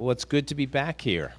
well, 0.00 0.12
it's 0.12 0.24
good 0.24 0.48
to 0.48 0.54
be 0.54 0.64
back 0.64 1.02
here. 1.02 1.34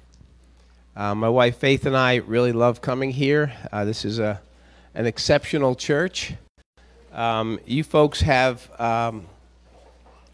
Uh, 0.94 1.16
my 1.16 1.28
wife 1.28 1.56
Faith 1.56 1.84
and 1.84 1.96
I 1.96 2.16
really 2.16 2.52
love 2.52 2.80
coming 2.80 3.10
here. 3.10 3.52
Uh, 3.72 3.84
this 3.84 4.04
is 4.04 4.20
a, 4.20 4.40
an 4.94 5.04
exceptional 5.04 5.74
church. 5.74 6.34
Um, 7.12 7.58
you 7.66 7.82
folks 7.82 8.20
have, 8.20 8.70
um, 8.80 9.26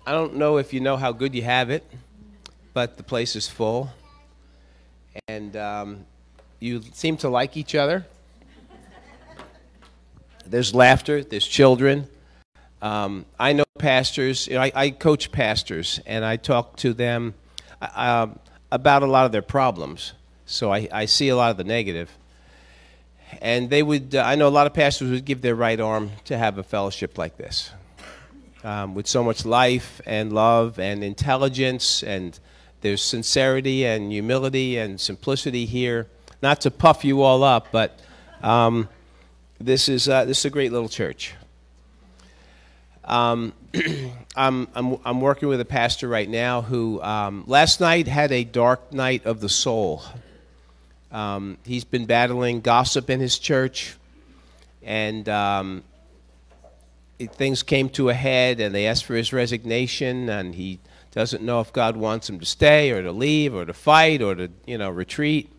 I 0.06 0.12
don't 0.12 0.36
know 0.36 0.58
if 0.58 0.74
you 0.74 0.80
know 0.80 0.98
how 0.98 1.10
good 1.10 1.34
you 1.34 1.40
have 1.40 1.70
it, 1.70 1.90
but 2.74 2.98
the 2.98 3.02
place 3.02 3.34
is 3.34 3.48
full. 3.48 3.88
And 5.26 5.56
um, 5.56 6.04
you 6.60 6.82
seem 6.92 7.16
to 7.18 7.30
like 7.30 7.56
each 7.56 7.74
other. 7.74 8.06
There's 10.44 10.74
laughter, 10.74 11.24
there's 11.24 11.46
children. 11.46 12.06
Um, 12.82 13.24
I 13.40 13.54
know 13.54 13.64
pastors, 13.78 14.48
you 14.48 14.56
know, 14.56 14.60
I, 14.60 14.72
I, 14.74 14.90
coach 14.90 15.32
pastors, 15.32 15.98
and 16.04 16.26
I 16.26 16.36
talk 16.36 16.76
to 16.78 16.92
them 16.92 17.32
uh, 17.80 18.28
about 18.70 19.02
a 19.02 19.06
lot 19.06 19.26
of 19.26 19.32
their 19.32 19.42
problems. 19.42 20.12
So 20.46 20.72
I, 20.72 20.88
I 20.92 21.04
see 21.06 21.28
a 21.28 21.36
lot 21.36 21.50
of 21.50 21.56
the 21.56 21.64
negative. 21.64 22.10
And 23.40 23.68
they 23.68 23.82
would, 23.82 24.14
uh, 24.14 24.22
I 24.22 24.34
know 24.36 24.48
a 24.48 24.50
lot 24.50 24.66
of 24.66 24.74
pastors 24.74 25.10
would 25.10 25.24
give 25.24 25.42
their 25.42 25.54
right 25.54 25.78
arm 25.78 26.10
to 26.24 26.38
have 26.38 26.58
a 26.58 26.62
fellowship 26.62 27.18
like 27.18 27.36
this. 27.36 27.70
Um, 28.64 28.94
with 28.94 29.06
so 29.06 29.22
much 29.22 29.44
life 29.44 30.00
and 30.04 30.32
love 30.32 30.80
and 30.80 31.04
intelligence, 31.04 32.02
and 32.02 32.38
there's 32.80 33.02
sincerity 33.02 33.86
and 33.86 34.10
humility 34.10 34.78
and 34.78 35.00
simplicity 35.00 35.64
here. 35.64 36.08
Not 36.42 36.60
to 36.62 36.70
puff 36.70 37.04
you 37.04 37.22
all 37.22 37.44
up, 37.44 37.68
but 37.70 38.00
um, 38.42 38.88
this, 39.60 39.88
is, 39.88 40.08
uh, 40.08 40.24
this 40.24 40.40
is 40.40 40.44
a 40.46 40.50
great 40.50 40.72
little 40.72 40.88
church. 40.88 41.34
Um, 43.08 43.54
I'm, 44.36 44.68
I'm, 44.74 44.98
I'm 45.04 45.20
working 45.20 45.48
with 45.48 45.60
a 45.60 45.64
pastor 45.64 46.06
right 46.08 46.28
now 46.28 46.60
who 46.60 47.02
um, 47.02 47.44
last 47.46 47.80
night 47.80 48.06
had 48.06 48.30
a 48.30 48.44
dark 48.44 48.92
night 48.92 49.24
of 49.24 49.40
the 49.40 49.48
soul. 49.48 50.02
Um, 51.10 51.56
he's 51.64 51.84
been 51.84 52.04
battling 52.04 52.60
gossip 52.60 53.08
in 53.08 53.18
his 53.18 53.38
church, 53.38 53.96
and 54.82 55.26
um, 55.26 55.82
it, 57.18 57.32
things 57.32 57.62
came 57.62 57.88
to 57.90 58.10
a 58.10 58.14
head, 58.14 58.60
and 58.60 58.74
they 58.74 58.86
asked 58.86 59.06
for 59.06 59.14
his 59.14 59.32
resignation, 59.32 60.28
and 60.28 60.54
he 60.54 60.78
doesn't 61.12 61.42
know 61.42 61.60
if 61.60 61.72
God 61.72 61.96
wants 61.96 62.28
him 62.28 62.38
to 62.40 62.46
stay 62.46 62.90
or 62.90 63.02
to 63.02 63.10
leave 63.10 63.54
or 63.54 63.64
to 63.64 63.72
fight 63.72 64.20
or 64.20 64.34
to 64.34 64.50
you 64.66 64.76
know 64.76 64.90
retreat. 64.90 65.50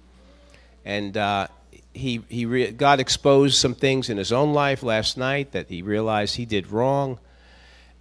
And 0.85 1.17
uh, 1.17 1.47
he, 1.95 2.21
he 2.29 2.67
God 2.71 2.99
exposed 2.99 3.55
some 3.55 3.73
things 3.73 4.07
in 4.07 4.17
his 4.17 4.31
own 4.31 4.53
life 4.53 4.83
last 4.83 5.17
night 5.17 5.52
that 5.53 5.67
he 5.67 5.81
realized 5.81 6.35
he 6.35 6.45
did 6.45 6.71
wrong 6.71 7.17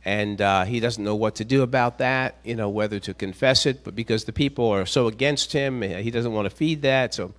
and 0.04 0.40
uh, 0.40 0.64
he 0.64 0.80
doesn't 0.80 1.02
know 1.02 1.16
what 1.16 1.36
to 1.36 1.44
do 1.44 1.62
about 1.62 1.98
that, 1.98 2.36
you 2.44 2.54
know, 2.54 2.68
whether 2.68 2.98
to 3.00 3.14
confess 3.14 3.66
it, 3.66 3.84
but 3.84 3.94
because 3.94 4.24
the 4.24 4.32
people 4.32 4.68
are 4.68 4.86
so 4.86 5.06
against 5.06 5.52
him, 5.52 5.82
he 5.82 6.10
doesn't 6.10 6.32
want 6.32 6.48
to 6.48 6.54
feed 6.54 6.82
that. 6.82 7.14
So 7.14 7.34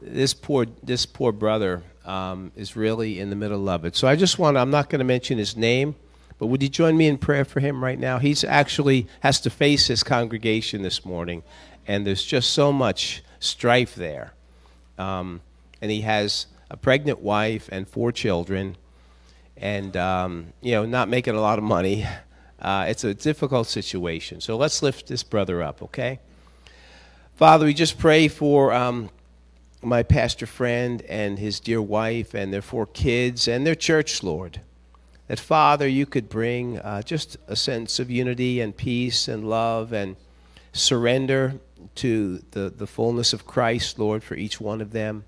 this 0.00 0.32
poor, 0.32 0.66
this 0.82 1.06
poor 1.06 1.32
brother 1.32 1.82
um, 2.04 2.52
is 2.56 2.76
really 2.76 3.20
in 3.20 3.30
the 3.30 3.36
middle 3.36 3.68
of 3.68 3.84
it. 3.84 3.96
So 3.96 4.08
I 4.08 4.16
just 4.16 4.38
want 4.38 4.56
I'm 4.56 4.70
not 4.70 4.88
going 4.88 5.00
to 5.00 5.04
mention 5.04 5.38
his 5.38 5.56
name, 5.56 5.96
but 6.38 6.46
would 6.46 6.62
you 6.62 6.68
join 6.68 6.96
me 6.96 7.08
in 7.08 7.18
prayer 7.18 7.44
for 7.44 7.60
him 7.60 7.82
right 7.82 7.98
now? 7.98 8.18
He's 8.18 8.44
actually 8.44 9.06
has 9.20 9.40
to 9.40 9.50
face 9.50 9.88
his 9.88 10.02
congregation 10.02 10.82
this 10.82 11.04
morning, 11.04 11.42
and 11.86 12.06
there's 12.06 12.24
just 12.24 12.50
so 12.50 12.72
much 12.72 13.22
strife 13.40 13.94
there. 13.94 14.32
Um, 14.98 15.40
and 15.80 15.90
he 15.90 16.02
has 16.02 16.46
a 16.70 16.76
pregnant 16.76 17.20
wife 17.20 17.68
and 17.70 17.88
four 17.88 18.12
children 18.12 18.76
and 19.60 19.96
um, 19.96 20.52
you 20.60 20.72
know 20.72 20.84
not 20.84 21.08
making 21.08 21.34
a 21.34 21.40
lot 21.40 21.58
of 21.58 21.64
money. 21.64 22.06
Uh, 22.60 22.86
it's 22.88 23.04
a 23.04 23.14
difficult 23.14 23.68
situation. 23.68 24.40
So 24.40 24.56
let's 24.56 24.82
lift 24.82 25.06
this 25.06 25.22
brother 25.22 25.62
up, 25.62 25.80
okay? 25.82 26.18
Father, 27.36 27.66
we 27.66 27.72
just 27.72 27.98
pray 27.98 28.26
for 28.26 28.72
um, 28.72 29.10
my 29.80 30.02
pastor 30.02 30.46
friend 30.46 31.02
and 31.02 31.38
his 31.38 31.60
dear 31.60 31.80
wife 31.80 32.34
and 32.34 32.52
their 32.52 32.62
four 32.62 32.86
kids 32.86 33.46
and 33.46 33.64
their 33.64 33.76
church, 33.76 34.24
Lord. 34.24 34.60
That, 35.28 35.38
Father, 35.38 35.86
you 35.86 36.04
could 36.06 36.28
bring 36.28 36.78
uh, 36.78 37.02
just 37.02 37.36
a 37.46 37.54
sense 37.54 38.00
of 38.00 38.10
unity 38.10 38.60
and 38.60 38.76
peace 38.76 39.28
and 39.28 39.48
love 39.48 39.92
and 39.92 40.16
surrender 40.72 41.60
to 41.96 42.42
the, 42.52 42.70
the 42.70 42.86
fullness 42.86 43.32
of 43.32 43.46
Christ, 43.46 43.98
Lord, 43.98 44.24
for 44.24 44.34
each 44.34 44.60
one 44.60 44.80
of 44.80 44.92
them. 44.92 45.24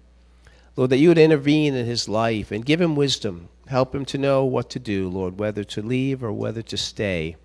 Lord, 0.76 0.90
that 0.90 0.98
you 0.98 1.08
would 1.08 1.18
intervene 1.18 1.74
in 1.74 1.86
his 1.86 2.08
life 2.08 2.50
and 2.50 2.64
give 2.64 2.80
him 2.80 2.96
wisdom, 2.96 3.48
Help 3.70 3.94
him 3.94 4.04
to 4.06 4.18
know 4.18 4.44
what 4.44 4.68
to 4.70 4.80
do, 4.80 5.08
Lord, 5.08 5.38
whether 5.38 5.62
to 5.62 5.80
leave 5.80 6.24
or 6.24 6.32
whether 6.32 6.60
to 6.60 6.76
stay. 6.76 7.36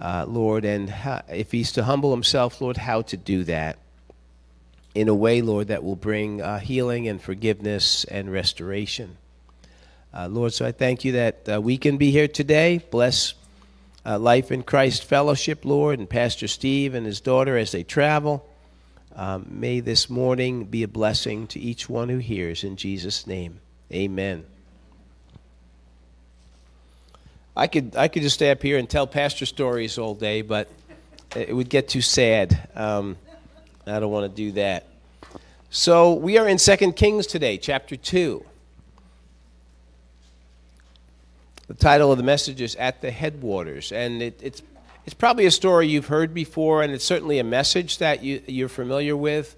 Uh, 0.00 0.24
Lord, 0.26 0.64
and 0.64 0.90
how, 0.90 1.22
if 1.28 1.52
he's 1.52 1.70
to 1.72 1.84
humble 1.84 2.10
himself, 2.10 2.60
Lord, 2.60 2.76
how 2.76 3.02
to 3.02 3.16
do 3.16 3.44
that 3.44 3.78
in 4.96 5.06
a 5.06 5.14
way, 5.14 5.42
Lord, 5.42 5.68
that 5.68 5.84
will 5.84 5.94
bring 5.94 6.42
uh, 6.42 6.58
healing 6.58 7.06
and 7.06 7.22
forgiveness 7.22 8.02
and 8.02 8.32
restoration. 8.32 9.16
Uh, 10.12 10.26
Lord, 10.26 10.52
so 10.52 10.66
I 10.66 10.72
thank 10.72 11.04
you 11.04 11.12
that 11.12 11.48
uh, 11.48 11.60
we 11.60 11.78
can 11.78 11.98
be 11.98 12.10
here 12.10 12.26
today. 12.26 12.78
Bless 12.90 13.34
uh, 14.04 14.18
Life 14.18 14.50
in 14.50 14.64
Christ 14.64 15.04
Fellowship, 15.04 15.64
Lord, 15.64 16.00
and 16.00 16.10
Pastor 16.10 16.48
Steve 16.48 16.94
and 16.94 17.06
his 17.06 17.20
daughter 17.20 17.56
as 17.56 17.70
they 17.70 17.84
travel. 17.84 18.44
Um, 19.14 19.46
may 19.48 19.78
this 19.78 20.10
morning 20.10 20.64
be 20.64 20.82
a 20.82 20.88
blessing 20.88 21.46
to 21.46 21.60
each 21.60 21.88
one 21.88 22.08
who 22.08 22.18
hears. 22.18 22.64
In 22.64 22.74
Jesus' 22.74 23.24
name, 23.24 23.60
amen. 23.92 24.46
I 27.56 27.68
could 27.68 27.96
I 27.96 28.08
could 28.08 28.22
just 28.22 28.34
stay 28.34 28.50
up 28.50 28.62
here 28.62 28.76
and 28.76 28.88
tell 28.88 29.06
pastor 29.06 29.46
stories 29.46 29.96
all 29.96 30.14
day, 30.14 30.42
but 30.42 30.68
it 31.34 31.54
would 31.54 31.70
get 31.70 31.88
too 31.88 32.02
sad. 32.02 32.68
Um, 32.74 33.16
I 33.86 33.98
don't 33.98 34.10
want 34.10 34.30
to 34.30 34.36
do 34.36 34.52
that. 34.52 34.86
So 35.70 36.12
we 36.12 36.36
are 36.36 36.46
in 36.46 36.58
Second 36.58 36.96
Kings 36.96 37.26
today, 37.26 37.56
chapter 37.56 37.96
two. 37.96 38.44
The 41.66 41.74
title 41.74 42.12
of 42.12 42.18
the 42.18 42.24
message 42.24 42.60
is 42.60 42.76
"At 42.76 43.00
the 43.00 43.10
Headwaters," 43.10 43.90
and 43.90 44.20
it, 44.20 44.38
it's 44.42 44.62
it's 45.06 45.14
probably 45.14 45.46
a 45.46 45.50
story 45.50 45.88
you've 45.88 46.08
heard 46.08 46.34
before, 46.34 46.82
and 46.82 46.92
it's 46.92 47.04
certainly 47.04 47.38
a 47.38 47.44
message 47.44 47.98
that 47.98 48.22
you, 48.22 48.42
you're 48.46 48.68
familiar 48.68 49.16
with. 49.16 49.56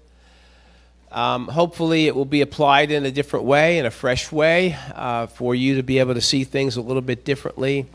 Um, 1.11 1.47
hopefully, 1.47 2.05
it 2.05 2.15
will 2.15 2.25
be 2.25 2.41
applied 2.41 2.91
in 2.91 3.05
a 3.05 3.11
different 3.11 3.45
way, 3.45 3.79
in 3.79 3.85
a 3.85 3.91
fresh 3.91 4.31
way, 4.31 4.77
uh, 4.93 5.25
for 5.27 5.55
you 5.55 5.77
to 5.77 5.83
be 5.83 5.99
able 5.99 6.13
to 6.13 6.21
see 6.21 6.43
things 6.43 6.77
a 6.77 6.81
little 6.81 7.01
bit 7.01 7.25
differently. 7.25 7.87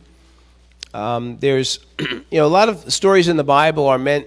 Um, 0.93 1.39
there's, 1.39 1.79
you 1.99 2.25
know, 2.33 2.47
a 2.47 2.49
lot 2.49 2.69
of 2.69 2.93
stories 2.93 3.29
in 3.29 3.37
the 3.37 3.45
Bible 3.45 3.87
are 3.87 3.99
meant 3.99 4.27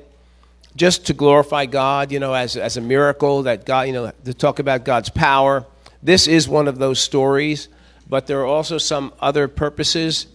just 0.76 1.08
to 1.08 1.14
glorify 1.14 1.66
God, 1.66 2.12
you 2.12 2.20
know, 2.20 2.34
as, 2.34 2.56
as 2.56 2.78
a 2.78 2.82
miracle 2.82 3.44
that 3.44 3.66
God, 3.66 3.88
you 3.88 3.94
know, 3.94 4.12
to 4.26 4.34
talk 4.34 4.60
about 4.60 4.86
God's 4.86 5.10
power. 5.10 5.66
This 6.02 6.28
is 6.28 6.48
one 6.48 6.68
of 6.68 6.78
those 6.78 7.00
stories, 7.00 7.68
but 8.08 8.28
there 8.28 8.40
are 8.42 8.46
also 8.46 8.78
some 8.78 9.12
other 9.20 9.48
purposes 9.48 10.28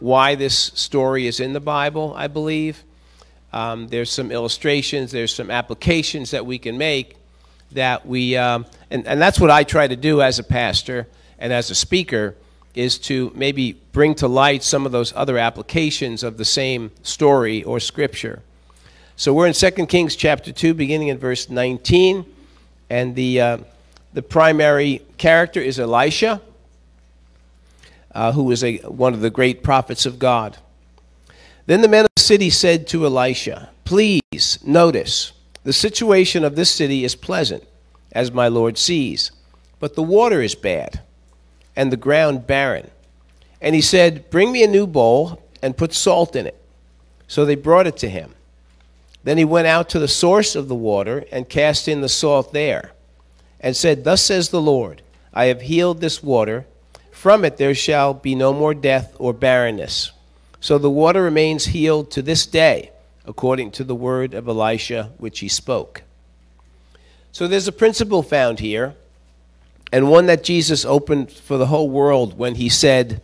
why 0.00 0.34
this 0.34 0.56
story 0.56 1.26
is 1.26 1.40
in 1.40 1.52
the 1.52 1.60
Bible, 1.60 2.12
I 2.16 2.26
believe. 2.26 2.84
Um, 3.52 3.88
there's 3.88 4.10
some 4.10 4.30
illustrations, 4.30 5.12
there's 5.12 5.34
some 5.34 5.50
applications 5.50 6.32
that 6.32 6.44
we 6.44 6.58
can 6.58 6.76
make 6.76 7.17
that 7.72 8.06
we, 8.06 8.36
um, 8.36 8.66
and, 8.90 9.06
and 9.06 9.20
that's 9.20 9.38
what 9.38 9.50
I 9.50 9.64
try 9.64 9.86
to 9.86 9.96
do 9.96 10.22
as 10.22 10.38
a 10.38 10.44
pastor 10.44 11.06
and 11.38 11.52
as 11.52 11.70
a 11.70 11.74
speaker, 11.74 12.34
is 12.74 12.98
to 12.98 13.32
maybe 13.34 13.72
bring 13.92 14.14
to 14.16 14.28
light 14.28 14.62
some 14.62 14.86
of 14.86 14.92
those 14.92 15.12
other 15.16 15.38
applications 15.38 16.22
of 16.22 16.36
the 16.36 16.44
same 16.44 16.90
story 17.02 17.62
or 17.64 17.80
scripture. 17.80 18.42
So 19.16 19.34
we're 19.34 19.48
in 19.48 19.52
2 19.52 19.70
Kings 19.86 20.14
chapter 20.14 20.52
2, 20.52 20.74
beginning 20.74 21.08
in 21.08 21.18
verse 21.18 21.50
19, 21.50 22.24
and 22.88 23.16
the, 23.16 23.40
uh, 23.40 23.58
the 24.12 24.22
primary 24.22 25.02
character 25.16 25.60
is 25.60 25.80
Elisha, 25.80 26.40
uh, 28.12 28.32
who 28.32 28.44
was 28.44 28.62
a, 28.62 28.76
one 28.78 29.14
of 29.14 29.20
the 29.20 29.30
great 29.30 29.62
prophets 29.62 30.06
of 30.06 30.18
God. 30.18 30.56
Then 31.66 31.82
the 31.82 31.88
men 31.88 32.04
of 32.04 32.10
the 32.16 32.22
city 32.22 32.48
said 32.48 32.86
to 32.88 33.04
Elisha, 33.04 33.70
Please 33.84 34.58
notice 34.64 35.32
the 35.68 35.74
situation 35.74 36.44
of 36.44 36.56
this 36.56 36.70
city 36.70 37.04
is 37.04 37.14
pleasant, 37.14 37.62
as 38.12 38.32
my 38.32 38.48
Lord 38.48 38.78
sees, 38.78 39.32
but 39.78 39.96
the 39.96 40.02
water 40.02 40.40
is 40.40 40.54
bad, 40.54 41.02
and 41.76 41.92
the 41.92 41.96
ground 41.98 42.46
barren. 42.46 42.90
And 43.60 43.74
he 43.74 43.82
said, 43.82 44.30
Bring 44.30 44.50
me 44.50 44.64
a 44.64 44.66
new 44.66 44.86
bowl 44.86 45.42
and 45.60 45.76
put 45.76 45.92
salt 45.92 46.34
in 46.34 46.46
it. 46.46 46.58
So 47.26 47.44
they 47.44 47.54
brought 47.54 47.86
it 47.86 47.98
to 47.98 48.08
him. 48.08 48.34
Then 49.24 49.36
he 49.36 49.44
went 49.44 49.66
out 49.66 49.90
to 49.90 49.98
the 49.98 50.08
source 50.08 50.56
of 50.56 50.68
the 50.68 50.74
water 50.74 51.26
and 51.30 51.50
cast 51.50 51.86
in 51.86 52.00
the 52.00 52.08
salt 52.08 52.54
there, 52.54 52.92
and 53.60 53.76
said, 53.76 54.04
Thus 54.04 54.22
says 54.22 54.48
the 54.48 54.62
Lord, 54.62 55.02
I 55.34 55.48
have 55.48 55.60
healed 55.60 56.00
this 56.00 56.22
water. 56.22 56.64
From 57.10 57.44
it 57.44 57.58
there 57.58 57.74
shall 57.74 58.14
be 58.14 58.34
no 58.34 58.54
more 58.54 58.72
death 58.72 59.14
or 59.18 59.34
barrenness. 59.34 60.12
So 60.60 60.78
the 60.78 60.88
water 60.88 61.22
remains 61.22 61.66
healed 61.66 62.10
to 62.12 62.22
this 62.22 62.46
day 62.46 62.90
according 63.28 63.70
to 63.70 63.84
the 63.84 63.94
word 63.94 64.34
of 64.34 64.48
Elisha 64.48 65.12
which 65.18 65.40
he 65.40 65.48
spoke. 65.48 66.02
So 67.30 67.46
there's 67.46 67.68
a 67.68 67.72
principle 67.72 68.22
found 68.22 68.58
here, 68.58 68.94
and 69.92 70.10
one 70.10 70.26
that 70.26 70.42
Jesus 70.42 70.84
opened 70.84 71.30
for 71.30 71.58
the 71.58 71.66
whole 71.66 71.88
world 71.88 72.36
when 72.36 72.56
he 72.56 72.68
said 72.68 73.22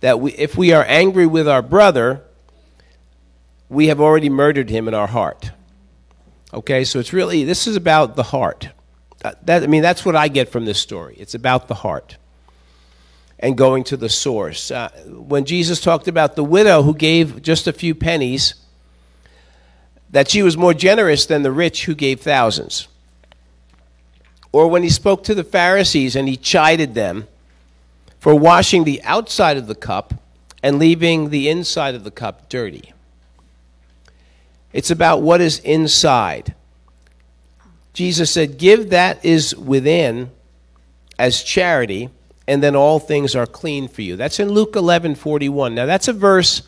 that 0.00 0.18
we, 0.18 0.32
if 0.32 0.56
we 0.56 0.72
are 0.72 0.84
angry 0.88 1.26
with 1.26 1.46
our 1.46 1.62
brother, 1.62 2.22
we 3.68 3.86
have 3.86 4.00
already 4.00 4.30
murdered 4.30 4.70
him 4.70 4.88
in 4.88 4.94
our 4.94 5.06
heart. 5.06 5.50
Okay, 6.52 6.82
so 6.82 6.98
it's 6.98 7.12
really, 7.12 7.44
this 7.44 7.66
is 7.66 7.76
about 7.76 8.16
the 8.16 8.24
heart. 8.24 8.70
Uh, 9.22 9.32
that, 9.42 9.62
I 9.62 9.66
mean, 9.66 9.82
that's 9.82 10.04
what 10.04 10.16
I 10.16 10.28
get 10.28 10.48
from 10.48 10.64
this 10.64 10.80
story. 10.80 11.14
It's 11.18 11.34
about 11.34 11.68
the 11.68 11.74
heart 11.74 12.16
and 13.38 13.56
going 13.56 13.84
to 13.84 13.96
the 13.96 14.08
source. 14.08 14.70
Uh, 14.70 14.88
when 15.06 15.44
Jesus 15.44 15.80
talked 15.80 16.08
about 16.08 16.36
the 16.36 16.44
widow 16.44 16.82
who 16.82 16.94
gave 16.94 17.42
just 17.42 17.66
a 17.66 17.72
few 17.72 17.94
pennies, 17.94 18.54
that 20.10 20.30
she 20.30 20.42
was 20.42 20.56
more 20.56 20.74
generous 20.74 21.26
than 21.26 21.42
the 21.42 21.52
rich 21.52 21.84
who 21.84 21.94
gave 21.94 22.20
thousands. 22.20 22.88
Or 24.52 24.68
when 24.68 24.82
he 24.82 24.90
spoke 24.90 25.24
to 25.24 25.34
the 25.34 25.44
Pharisees 25.44 26.16
and 26.16 26.28
he 26.28 26.36
chided 26.36 26.94
them 26.94 27.28
for 28.18 28.34
washing 28.34 28.84
the 28.84 29.02
outside 29.04 29.56
of 29.56 29.66
the 29.66 29.74
cup 29.74 30.14
and 30.62 30.78
leaving 30.78 31.30
the 31.30 31.48
inside 31.48 31.94
of 31.94 32.04
the 32.04 32.10
cup 32.10 32.48
dirty. 32.48 32.92
It's 34.72 34.90
about 34.90 35.22
what 35.22 35.40
is 35.40 35.58
inside. 35.60 36.54
Jesus 37.92 38.30
said, 38.30 38.58
Give 38.58 38.90
that 38.90 39.24
is 39.24 39.56
within 39.56 40.30
as 41.18 41.42
charity, 41.42 42.10
and 42.46 42.62
then 42.62 42.76
all 42.76 42.98
things 42.98 43.34
are 43.34 43.46
clean 43.46 43.88
for 43.88 44.02
you. 44.02 44.16
That's 44.16 44.38
in 44.38 44.50
Luke 44.50 44.76
11 44.76 45.16
41. 45.16 45.74
Now, 45.74 45.86
that's 45.86 46.08
a 46.08 46.12
verse, 46.12 46.62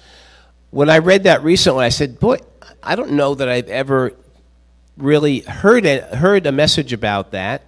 when 0.72 0.90
I 0.90 0.98
read 0.98 1.24
that 1.24 1.44
recently, 1.44 1.84
I 1.84 1.90
said, 1.90 2.18
Boy, 2.18 2.38
I 2.82 2.96
don't 2.96 3.12
know 3.12 3.36
that 3.36 3.48
I've 3.48 3.68
ever 3.68 4.12
really 4.96 5.40
heard 5.40 5.86
a, 5.86 6.00
heard 6.16 6.46
a 6.46 6.52
message 6.52 6.92
about 6.92 7.30
that. 7.30 7.62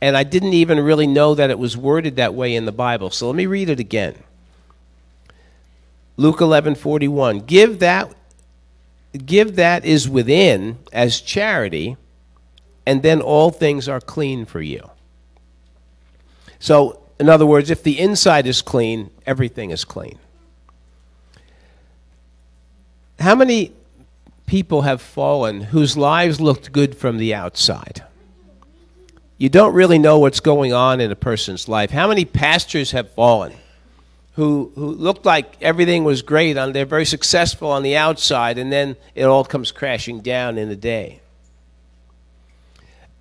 And 0.00 0.16
I 0.16 0.24
didn't 0.24 0.54
even 0.54 0.80
really 0.80 1.06
know 1.06 1.34
that 1.34 1.50
it 1.50 1.58
was 1.58 1.76
worded 1.76 2.16
that 2.16 2.34
way 2.34 2.56
in 2.56 2.64
the 2.64 2.72
Bible. 2.72 3.10
So 3.10 3.26
let 3.28 3.36
me 3.36 3.46
read 3.46 3.68
it 3.68 3.78
again. 3.78 4.16
Luke 6.16 6.40
11 6.40 6.74
41. 6.74 7.40
Give 7.40 7.78
that 7.78 8.12
give 9.26 9.56
that 9.56 9.84
is 9.84 10.08
within 10.08 10.78
as 10.92 11.20
charity, 11.20 11.96
and 12.86 13.02
then 13.02 13.20
all 13.20 13.50
things 13.50 13.88
are 13.88 14.00
clean 14.00 14.44
for 14.44 14.60
you. 14.60 14.90
So, 16.58 17.00
in 17.20 17.28
other 17.28 17.46
words, 17.46 17.70
if 17.70 17.82
the 17.82 17.98
inside 17.98 18.46
is 18.46 18.62
clean, 18.62 19.10
everything 19.26 19.70
is 19.70 19.84
clean. 19.84 20.18
How 23.18 23.34
many 23.34 23.72
people 24.46 24.82
have 24.82 25.00
fallen 25.00 25.60
whose 25.60 25.96
lives 25.96 26.40
looked 26.40 26.72
good 26.72 26.96
from 26.96 27.18
the 27.18 27.34
outside? 27.34 28.04
You 29.38 29.48
don't 29.48 29.74
really 29.74 29.98
know 29.98 30.18
what's 30.18 30.40
going 30.40 30.72
on 30.72 31.00
in 31.00 31.10
a 31.10 31.16
person's 31.16 31.68
life. 31.68 31.90
How 31.90 32.08
many 32.08 32.24
pastors 32.24 32.92
have 32.92 33.10
fallen? 33.12 33.54
who, 34.34 34.72
who 34.74 34.86
looked 34.86 35.24
like 35.24 35.60
everything 35.62 36.04
was 36.04 36.22
great 36.22 36.56
on 36.56 36.72
they're 36.72 36.84
very 36.84 37.04
successful 37.04 37.70
on 37.70 37.82
the 37.82 37.96
outside 37.96 38.58
and 38.58 38.72
then 38.72 38.96
it 39.14 39.24
all 39.24 39.44
comes 39.44 39.72
crashing 39.72 40.20
down 40.20 40.58
in 40.58 40.68
a 40.70 40.76
day 40.76 41.20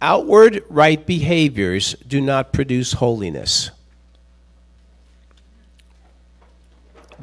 outward 0.01 0.63
right 0.69 1.05
behaviors 1.05 1.93
do 2.07 2.19
not 2.19 2.51
produce 2.51 2.93
holiness 2.93 3.71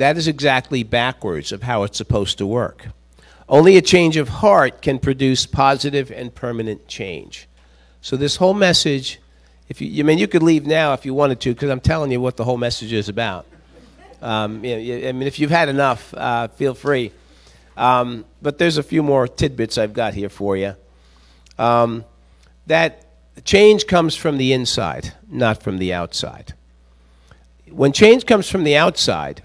that 0.00 0.16
is 0.16 0.26
exactly 0.26 0.82
backwards 0.82 1.52
of 1.52 1.62
how 1.62 1.84
it's 1.84 1.98
supposed 1.98 2.38
to 2.38 2.46
work 2.46 2.88
only 3.48 3.76
a 3.76 3.82
change 3.82 4.16
of 4.16 4.28
heart 4.28 4.82
can 4.82 4.98
produce 4.98 5.46
positive 5.46 6.10
and 6.10 6.34
permanent 6.34 6.88
change 6.88 7.48
so 8.00 8.16
this 8.16 8.36
whole 8.36 8.54
message 8.54 9.20
if 9.70 9.80
you, 9.80 10.02
I 10.02 10.06
mean, 10.06 10.18
you 10.18 10.26
could 10.26 10.42
leave 10.42 10.66
now 10.66 10.94
if 10.94 11.06
you 11.06 11.14
wanted 11.14 11.40
to, 11.42 11.54
because 11.54 11.70
I'm 11.70 11.80
telling 11.80 12.10
you 12.10 12.20
what 12.20 12.36
the 12.36 12.44
whole 12.44 12.56
message 12.56 12.92
is 12.92 13.08
about. 13.08 13.46
Um, 14.20 14.64
you 14.64 14.76
know, 14.76 15.08
I 15.08 15.12
mean, 15.12 15.28
if 15.28 15.38
you've 15.38 15.52
had 15.52 15.68
enough, 15.68 16.12
uh, 16.12 16.48
feel 16.48 16.74
free. 16.74 17.12
Um, 17.76 18.24
but 18.42 18.58
there's 18.58 18.78
a 18.78 18.82
few 18.82 19.02
more 19.04 19.28
tidbits 19.28 19.78
I've 19.78 19.92
got 19.92 20.12
here 20.12 20.28
for 20.28 20.56
you. 20.56 20.74
Um, 21.56 22.04
that 22.66 23.06
change 23.44 23.86
comes 23.86 24.16
from 24.16 24.38
the 24.38 24.52
inside, 24.52 25.14
not 25.30 25.62
from 25.62 25.78
the 25.78 25.92
outside. 25.92 26.52
When 27.70 27.92
change 27.92 28.26
comes 28.26 28.50
from 28.50 28.64
the 28.64 28.76
outside, 28.76 29.44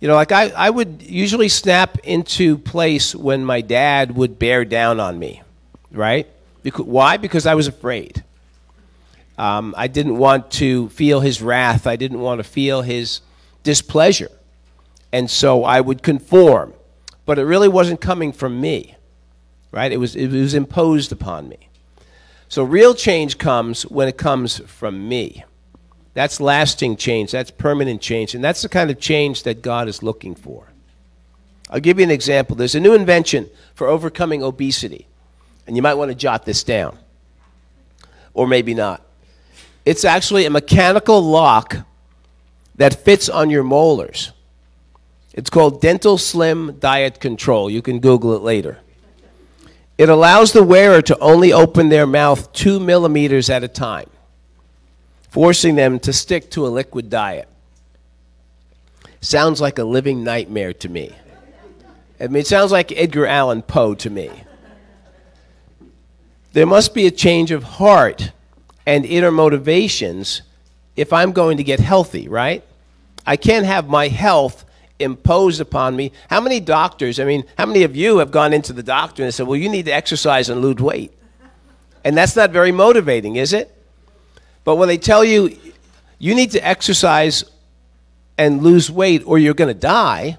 you 0.00 0.08
know, 0.08 0.14
like 0.14 0.32
I, 0.32 0.50
I 0.50 0.70
would 0.70 1.02
usually 1.02 1.48
snap 1.48 1.98
into 2.04 2.58
place 2.58 3.14
when 3.14 3.44
my 3.44 3.60
dad 3.60 4.14
would 4.14 4.38
bear 4.38 4.64
down 4.64 5.00
on 5.00 5.18
me, 5.18 5.42
right? 5.90 6.28
Because, 6.62 6.86
why? 6.86 7.16
Because 7.16 7.46
I 7.46 7.54
was 7.54 7.66
afraid. 7.66 8.22
Um, 9.36 9.74
I 9.76 9.86
didn't 9.86 10.18
want 10.18 10.50
to 10.52 10.88
feel 10.90 11.20
his 11.20 11.40
wrath. 11.40 11.86
I 11.86 11.96
didn't 11.96 12.20
want 12.20 12.38
to 12.38 12.44
feel 12.44 12.82
his 12.82 13.20
displeasure. 13.62 14.30
And 15.12 15.30
so 15.30 15.64
I 15.64 15.80
would 15.80 16.02
conform. 16.02 16.74
But 17.24 17.38
it 17.38 17.44
really 17.44 17.68
wasn't 17.68 18.00
coming 18.00 18.32
from 18.32 18.60
me, 18.60 18.96
right? 19.70 19.92
It 19.92 19.98
was, 19.98 20.16
it 20.16 20.28
was 20.28 20.54
imposed 20.54 21.12
upon 21.12 21.48
me. 21.48 21.68
So 22.48 22.62
real 22.62 22.94
change 22.94 23.38
comes 23.38 23.82
when 23.82 24.08
it 24.08 24.16
comes 24.16 24.58
from 24.60 25.08
me. 25.08 25.44
That's 26.18 26.40
lasting 26.40 26.96
change, 26.96 27.30
that's 27.30 27.52
permanent 27.52 28.00
change, 28.02 28.34
and 28.34 28.42
that's 28.42 28.62
the 28.62 28.68
kind 28.68 28.90
of 28.90 28.98
change 28.98 29.44
that 29.44 29.62
God 29.62 29.86
is 29.86 30.02
looking 30.02 30.34
for. 30.34 30.66
I'll 31.70 31.78
give 31.78 32.00
you 32.00 32.02
an 32.02 32.10
example. 32.10 32.56
There's 32.56 32.74
a 32.74 32.80
new 32.80 32.92
invention 32.92 33.48
for 33.76 33.86
overcoming 33.86 34.42
obesity, 34.42 35.06
and 35.64 35.76
you 35.76 35.82
might 35.82 35.94
want 35.94 36.10
to 36.10 36.16
jot 36.16 36.44
this 36.44 36.64
down, 36.64 36.98
or 38.34 38.48
maybe 38.48 38.74
not. 38.74 39.00
It's 39.84 40.04
actually 40.04 40.44
a 40.44 40.50
mechanical 40.50 41.22
lock 41.22 41.86
that 42.74 43.04
fits 43.04 43.28
on 43.28 43.48
your 43.48 43.62
molars. 43.62 44.32
It's 45.34 45.50
called 45.50 45.80
Dental 45.80 46.18
Slim 46.18 46.80
Diet 46.80 47.20
Control. 47.20 47.70
You 47.70 47.80
can 47.80 48.00
Google 48.00 48.34
it 48.34 48.42
later. 48.42 48.80
It 49.96 50.08
allows 50.08 50.50
the 50.50 50.64
wearer 50.64 51.00
to 51.00 51.16
only 51.20 51.52
open 51.52 51.90
their 51.90 52.08
mouth 52.08 52.52
two 52.52 52.80
millimeters 52.80 53.48
at 53.48 53.62
a 53.62 53.68
time, 53.68 54.10
forcing 55.30 55.74
them 55.74 55.98
to 56.00 56.12
stick 56.12 56.50
to 56.52 56.66
a 56.66 56.68
liquid 56.68 57.10
diet. 57.10 57.48
Sounds 59.20 59.60
like 59.60 59.78
a 59.78 59.84
living 59.84 60.24
nightmare 60.24 60.72
to 60.74 60.88
me. 60.88 61.14
I 62.20 62.26
mean, 62.26 62.36
it 62.36 62.46
sounds 62.46 62.72
like 62.72 62.92
Edgar 62.92 63.26
Allan 63.26 63.62
Poe 63.62 63.94
to 63.94 64.10
me. 64.10 64.30
There 66.52 66.66
must 66.66 66.94
be 66.94 67.06
a 67.06 67.10
change 67.10 67.50
of 67.50 67.62
heart 67.62 68.32
and 68.86 69.04
inner 69.04 69.30
motivations 69.30 70.42
if 70.96 71.12
I'm 71.12 71.32
going 71.32 71.58
to 71.58 71.64
get 71.64 71.78
healthy, 71.78 72.26
right? 72.26 72.64
I 73.26 73.36
can't 73.36 73.66
have 73.66 73.88
my 73.88 74.08
health 74.08 74.64
imposed 74.98 75.60
upon 75.60 75.94
me. 75.94 76.10
How 76.28 76.40
many 76.40 76.58
doctors, 76.58 77.20
I 77.20 77.24
mean, 77.24 77.44
how 77.56 77.66
many 77.66 77.84
of 77.84 77.94
you 77.94 78.18
have 78.18 78.30
gone 78.30 78.52
into 78.52 78.72
the 78.72 78.82
doctor 78.82 79.22
and 79.22 79.32
said, 79.32 79.46
well, 79.46 79.56
you 79.56 79.68
need 79.68 79.84
to 79.84 79.92
exercise 79.92 80.48
and 80.48 80.60
lose 80.60 80.76
weight? 80.76 81.12
And 82.04 82.16
that's 82.16 82.34
not 82.34 82.50
very 82.50 82.72
motivating, 82.72 83.36
is 83.36 83.52
it? 83.52 83.77
But 84.68 84.76
when 84.76 84.88
they 84.88 84.98
tell 84.98 85.24
you 85.24 85.56
you 86.18 86.34
need 86.34 86.50
to 86.50 86.60
exercise 86.60 87.42
and 88.36 88.62
lose 88.62 88.90
weight 88.90 89.22
or 89.24 89.38
you're 89.38 89.54
going 89.54 89.74
to 89.74 89.80
die, 89.80 90.36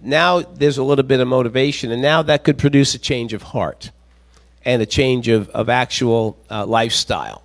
now 0.00 0.40
there's 0.40 0.78
a 0.78 0.82
little 0.82 1.04
bit 1.04 1.20
of 1.20 1.28
motivation, 1.28 1.92
and 1.92 2.00
now 2.00 2.22
that 2.22 2.44
could 2.44 2.56
produce 2.56 2.94
a 2.94 2.98
change 2.98 3.34
of 3.34 3.42
heart 3.42 3.90
and 4.64 4.80
a 4.80 4.86
change 4.86 5.28
of, 5.28 5.50
of 5.50 5.68
actual 5.68 6.38
uh, 6.50 6.64
lifestyle. 6.64 7.42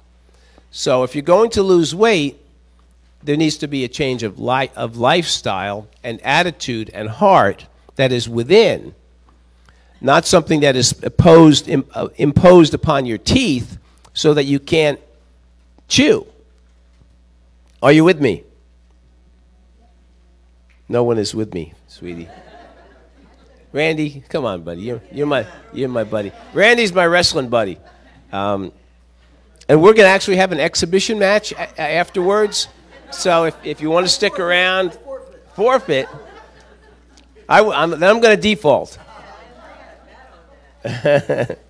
So 0.71 1.03
if 1.03 1.13
you're 1.13 1.23
going 1.23 1.49
to 1.49 1.61
lose 1.61 1.93
weight, 1.93 2.39
there 3.21 3.35
needs 3.35 3.57
to 3.57 3.67
be 3.67 3.83
a 3.83 3.89
change 3.89 4.23
of, 4.23 4.39
li- 4.39 4.71
of 4.77 4.95
lifestyle 4.95 5.89
and 6.05 6.21
attitude 6.21 6.89
and 6.93 7.09
heart 7.09 7.65
that 7.97 8.13
is 8.13 8.29
within, 8.29 8.95
not 9.99 10.25
something 10.25 10.61
that 10.61 10.77
is 10.77 10.93
imposed, 11.03 11.67
Im- 11.67 11.85
uh, 11.93 12.07
imposed 12.15 12.73
upon 12.73 13.05
your 13.05 13.17
teeth 13.17 13.77
so 14.13 14.33
that 14.33 14.45
you 14.45 14.57
can't 14.57 15.01
chew. 15.89 16.25
Are 17.83 17.91
you 17.91 18.05
with 18.05 18.21
me? 18.21 18.43
No 20.87 21.03
one 21.03 21.17
is 21.17 21.35
with 21.35 21.53
me, 21.53 21.73
sweetie. 21.87 22.29
Randy, 23.71 24.23
come 24.29 24.45
on, 24.45 24.63
buddy. 24.63 24.81
You're, 24.81 25.01
you're, 25.11 25.27
my, 25.27 25.45
you're 25.73 25.89
my 25.89 26.03
buddy. 26.03 26.31
Randy's 26.53 26.91
my 26.91 27.05
wrestling 27.05 27.49
buddy. 27.49 27.77
Um, 28.31 28.71
and 29.67 29.81
we're 29.81 29.93
going 29.93 30.07
to 30.07 30.11
actually 30.11 30.37
have 30.37 30.51
an 30.51 30.59
exhibition 30.59 31.19
match 31.19 31.51
a- 31.51 31.79
afterwards. 31.79 32.67
So 33.11 33.45
if, 33.45 33.55
if 33.63 33.81
you 33.81 33.91
want 33.91 34.07
to 34.07 34.11
stick 34.11 34.39
around, 34.39 34.97
forfeit. 35.53 36.07
I, 37.47 37.61
am 37.61 37.93
I'm 37.93 38.19
going 38.21 38.35
to 38.35 38.41
default. 38.41 38.97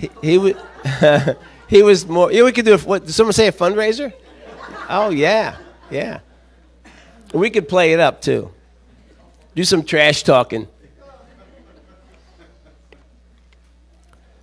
he, 0.00 0.10
he, 0.22 0.36
w- 0.36 0.56
he 1.68 1.82
was 1.82 2.06
more. 2.06 2.32
Yeah, 2.32 2.44
we 2.44 2.52
could 2.52 2.64
do. 2.64 2.74
A, 2.74 2.78
what? 2.78 3.04
Did 3.04 3.12
someone 3.12 3.32
say 3.32 3.46
a 3.46 3.52
fundraiser? 3.52 4.12
Oh 4.88 5.10
yeah, 5.10 5.56
yeah. 5.90 6.20
We 7.32 7.50
could 7.50 7.68
play 7.68 7.92
it 7.92 8.00
up 8.00 8.22
too. 8.22 8.50
Do 9.54 9.64
some 9.64 9.84
trash 9.84 10.22
talking. 10.22 10.66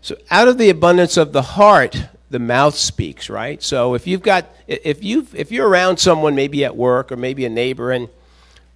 So 0.02 0.16
out 0.32 0.48
of 0.48 0.58
the 0.58 0.70
abundance 0.70 1.18
of 1.18 1.34
the 1.34 1.42
heart, 1.42 2.02
the 2.30 2.40
mouth 2.40 2.76
speaks, 2.76 3.30
right? 3.30 3.62
So 3.62 3.94
if 3.94 4.08
you've 4.08 4.22
got 4.22 4.46
if 4.68 5.04
you 5.04 5.28
if 5.34 5.52
you're 5.52 5.68
around 5.68 5.98
someone 5.98 6.36
maybe 6.36 6.64
at 6.64 6.78
work 6.78 7.12
or 7.12 7.18
maybe 7.18 7.46
a 7.46 7.50
neighbor 7.50 7.92
and 7.92 8.08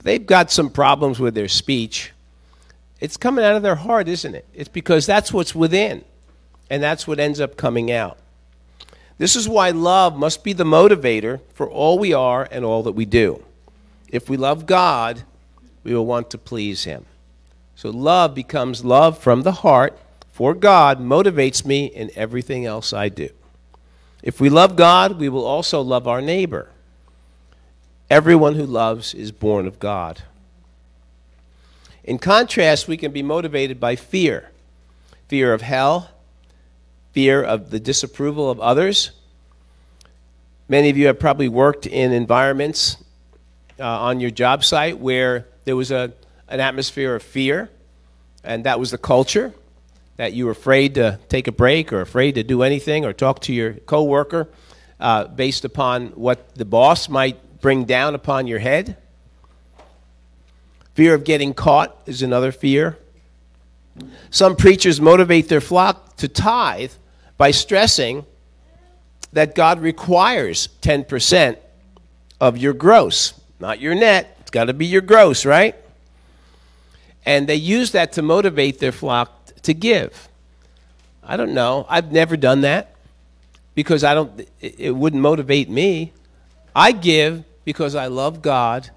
they've 0.03 0.25
got 0.25 0.51
some 0.51 0.69
problems 0.69 1.19
with 1.19 1.35
their 1.35 1.47
speech. 1.47 2.11
It's 2.99 3.17
coming 3.17 3.43
out 3.43 3.55
of 3.55 3.63
their 3.63 3.75
heart, 3.75 4.07
isn't 4.07 4.35
it? 4.35 4.45
It's 4.53 4.69
because 4.69 5.05
that's 5.05 5.33
what's 5.33 5.55
within, 5.55 6.03
and 6.71 6.81
that's 6.81 7.05
what 7.05 7.19
ends 7.19 7.41
up 7.41 7.57
coming 7.57 7.91
out. 7.91 8.17
This 9.17 9.35
is 9.35 9.47
why 9.47 9.71
love 9.71 10.15
must 10.15 10.41
be 10.41 10.53
the 10.53 10.63
motivator 10.63 11.41
for 11.53 11.69
all 11.69 11.99
we 11.99 12.13
are 12.13 12.47
and 12.49 12.63
all 12.63 12.81
that 12.83 12.93
we 12.93 13.03
do. 13.03 13.43
If 14.07 14.29
we 14.29 14.37
love 14.37 14.65
God, 14.65 15.23
we 15.83 15.93
will 15.93 16.05
want 16.05 16.29
to 16.29 16.37
please 16.37 16.85
Him. 16.85 17.05
So 17.75 17.89
love 17.89 18.33
becomes 18.33 18.85
love 18.85 19.17
from 19.17 19.41
the 19.41 19.51
heart 19.51 19.99
for 20.31 20.53
God, 20.53 21.01
motivates 21.01 21.65
me 21.65 21.87
in 21.87 22.09
everything 22.15 22.65
else 22.65 22.93
I 22.93 23.09
do. 23.09 23.29
If 24.23 24.39
we 24.39 24.49
love 24.49 24.77
God, 24.77 25.19
we 25.19 25.27
will 25.27 25.45
also 25.45 25.81
love 25.81 26.07
our 26.07 26.21
neighbor. 26.21 26.69
Everyone 28.09 28.55
who 28.55 28.65
loves 28.65 29.13
is 29.13 29.33
born 29.33 29.67
of 29.67 29.77
God. 29.77 30.21
In 32.05 32.17
contrast, 32.17 32.87
we 32.87 32.95
can 32.95 33.11
be 33.11 33.21
motivated 33.21 33.77
by 33.77 33.97
fear 33.97 34.47
fear 35.27 35.53
of 35.53 35.61
hell, 35.61 36.10
fear 37.11 37.43
of 37.43 37.69
the 37.69 37.79
disapproval 37.79 38.49
of 38.49 38.59
others. 38.59 39.11
Many 40.67 40.89
of 40.89 40.97
you 40.97 41.07
have 41.07 41.19
probably 41.19 41.49
worked 41.49 41.85
in 41.85 42.13
environments 42.13 42.97
uh, 43.79 43.85
on 43.85 44.19
your 44.19 44.31
job 44.31 44.63
site 44.63 44.99
where 44.99 45.47
there 45.65 45.75
was 45.75 45.91
a, 45.91 46.13
an 46.47 46.59
atmosphere 46.59 47.15
of 47.15 47.23
fear, 47.23 47.69
and 48.43 48.63
that 48.63 48.79
was 48.79 48.91
the 48.91 48.97
culture 48.97 49.53
that 50.17 50.33
you 50.33 50.45
were 50.45 50.51
afraid 50.51 50.95
to 50.95 51.19
take 51.29 51.47
a 51.47 51.51
break 51.51 51.91
or 51.91 52.01
afraid 52.01 52.35
to 52.35 52.43
do 52.43 52.63
anything 52.63 53.05
or 53.05 53.11
talk 53.11 53.41
to 53.41 53.53
your 53.53 53.73
coworker 53.73 54.47
uh, 54.99 55.25
based 55.25 55.65
upon 55.65 56.09
what 56.09 56.55
the 56.55 56.65
boss 56.65 57.09
might 57.09 57.59
bring 57.59 57.85
down 57.85 58.15
upon 58.15 58.47
your 58.47 58.59
head. 58.59 58.97
Fear 60.93 61.15
of 61.15 61.23
getting 61.23 61.53
caught 61.53 61.97
is 62.05 62.21
another 62.21 62.51
fear. 62.51 62.97
Some 64.29 64.55
preachers 64.55 65.01
motivate 65.01 65.49
their 65.49 65.61
flock 65.61 66.15
to 66.17 66.27
tithe 66.27 66.91
by 67.41 67.49
stressing 67.49 68.23
that 69.33 69.55
God 69.55 69.79
requires 69.79 70.69
10% 70.83 71.57
of 72.39 72.55
your 72.55 72.73
gross, 72.73 73.33
not 73.59 73.79
your 73.79 73.95
net. 73.95 74.37
It's 74.41 74.51
got 74.51 74.65
to 74.65 74.75
be 74.75 74.85
your 74.85 75.01
gross, 75.01 75.43
right? 75.43 75.75
And 77.25 77.49
they 77.49 77.55
use 77.55 77.93
that 77.93 78.11
to 78.11 78.21
motivate 78.21 78.77
their 78.77 78.91
flock 78.91 79.55
to 79.63 79.73
give. 79.73 80.29
I 81.23 81.35
don't 81.35 81.55
know. 81.55 81.87
I've 81.89 82.11
never 82.11 82.37
done 82.37 82.61
that 82.61 82.93
because 83.73 84.03
I 84.03 84.13
don't 84.13 84.47
it 84.59 84.95
wouldn't 84.95 85.23
motivate 85.23 85.67
me. 85.67 86.13
I 86.75 86.91
give 86.91 87.43
because 87.65 87.95
I 87.95 88.05
love 88.05 88.43
God 88.43 88.91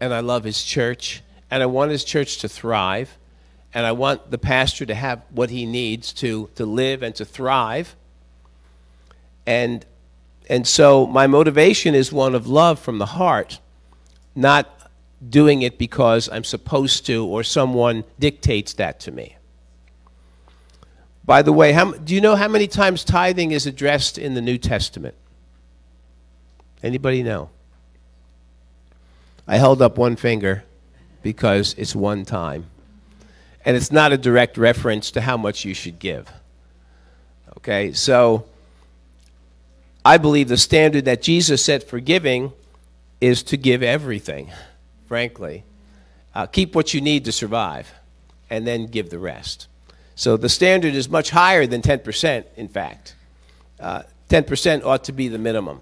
and 0.00 0.14
I 0.14 0.20
love 0.20 0.44
his 0.44 0.64
church 0.64 1.22
and 1.50 1.62
I 1.62 1.66
want 1.66 1.90
his 1.90 2.02
church 2.02 2.38
to 2.38 2.48
thrive, 2.48 3.18
and 3.72 3.86
I 3.86 3.92
want 3.92 4.30
the 4.30 4.38
pastor 4.38 4.84
to 4.86 4.94
have 4.94 5.22
what 5.30 5.50
he 5.50 5.64
needs 5.64 6.12
to, 6.14 6.50
to 6.56 6.66
live 6.66 7.02
and 7.02 7.14
to 7.16 7.24
thrive. 7.24 7.94
And, 9.46 9.84
and 10.48 10.66
so 10.66 11.06
my 11.06 11.26
motivation 11.26 11.94
is 11.94 12.12
one 12.12 12.34
of 12.34 12.46
love 12.46 12.78
from 12.78 12.98
the 12.98 13.06
heart, 13.06 13.60
not 14.34 14.90
doing 15.28 15.62
it 15.62 15.78
because 15.78 16.28
I'm 16.28 16.44
supposed 16.44 17.06
to 17.06 17.26
or 17.26 17.42
someone 17.42 18.04
dictates 18.18 18.72
that 18.74 19.00
to 19.00 19.12
me. 19.12 19.36
By 21.24 21.42
the 21.42 21.52
way, 21.52 21.72
how, 21.72 21.92
do 21.92 22.14
you 22.14 22.20
know 22.20 22.34
how 22.34 22.48
many 22.48 22.66
times 22.66 23.04
tithing 23.04 23.52
is 23.52 23.66
addressed 23.66 24.18
in 24.18 24.34
the 24.34 24.40
New 24.40 24.58
Testament? 24.58 25.14
Anybody 26.82 27.22
know? 27.22 27.50
I 29.46 29.58
held 29.58 29.82
up 29.82 29.98
one 29.98 30.16
finger 30.16 30.64
because 31.22 31.74
it's 31.74 31.94
one 31.94 32.24
time. 32.24 32.66
And 33.64 33.76
it's 33.76 33.92
not 33.92 34.12
a 34.12 34.18
direct 34.18 34.56
reference 34.56 35.10
to 35.12 35.20
how 35.20 35.36
much 35.36 35.64
you 35.64 35.74
should 35.74 35.98
give. 35.98 36.30
Okay, 37.58 37.92
so 37.92 38.46
I 40.04 40.16
believe 40.16 40.48
the 40.48 40.56
standard 40.56 41.04
that 41.04 41.20
Jesus 41.20 41.64
set 41.64 41.82
for 41.82 42.00
giving 42.00 42.52
is 43.20 43.42
to 43.44 43.56
give 43.56 43.82
everything, 43.82 44.50
frankly. 45.06 45.64
Uh, 46.34 46.46
keep 46.46 46.74
what 46.74 46.94
you 46.94 47.00
need 47.00 47.24
to 47.26 47.32
survive, 47.32 47.92
and 48.48 48.66
then 48.66 48.86
give 48.86 49.10
the 49.10 49.18
rest. 49.18 49.66
So 50.14 50.36
the 50.36 50.48
standard 50.48 50.94
is 50.94 51.08
much 51.08 51.30
higher 51.30 51.66
than 51.66 51.82
10%, 51.82 52.44
in 52.56 52.68
fact. 52.68 53.14
Uh, 53.78 54.02
10% 54.28 54.84
ought 54.84 55.04
to 55.04 55.12
be 55.12 55.28
the 55.28 55.38
minimum. 55.38 55.80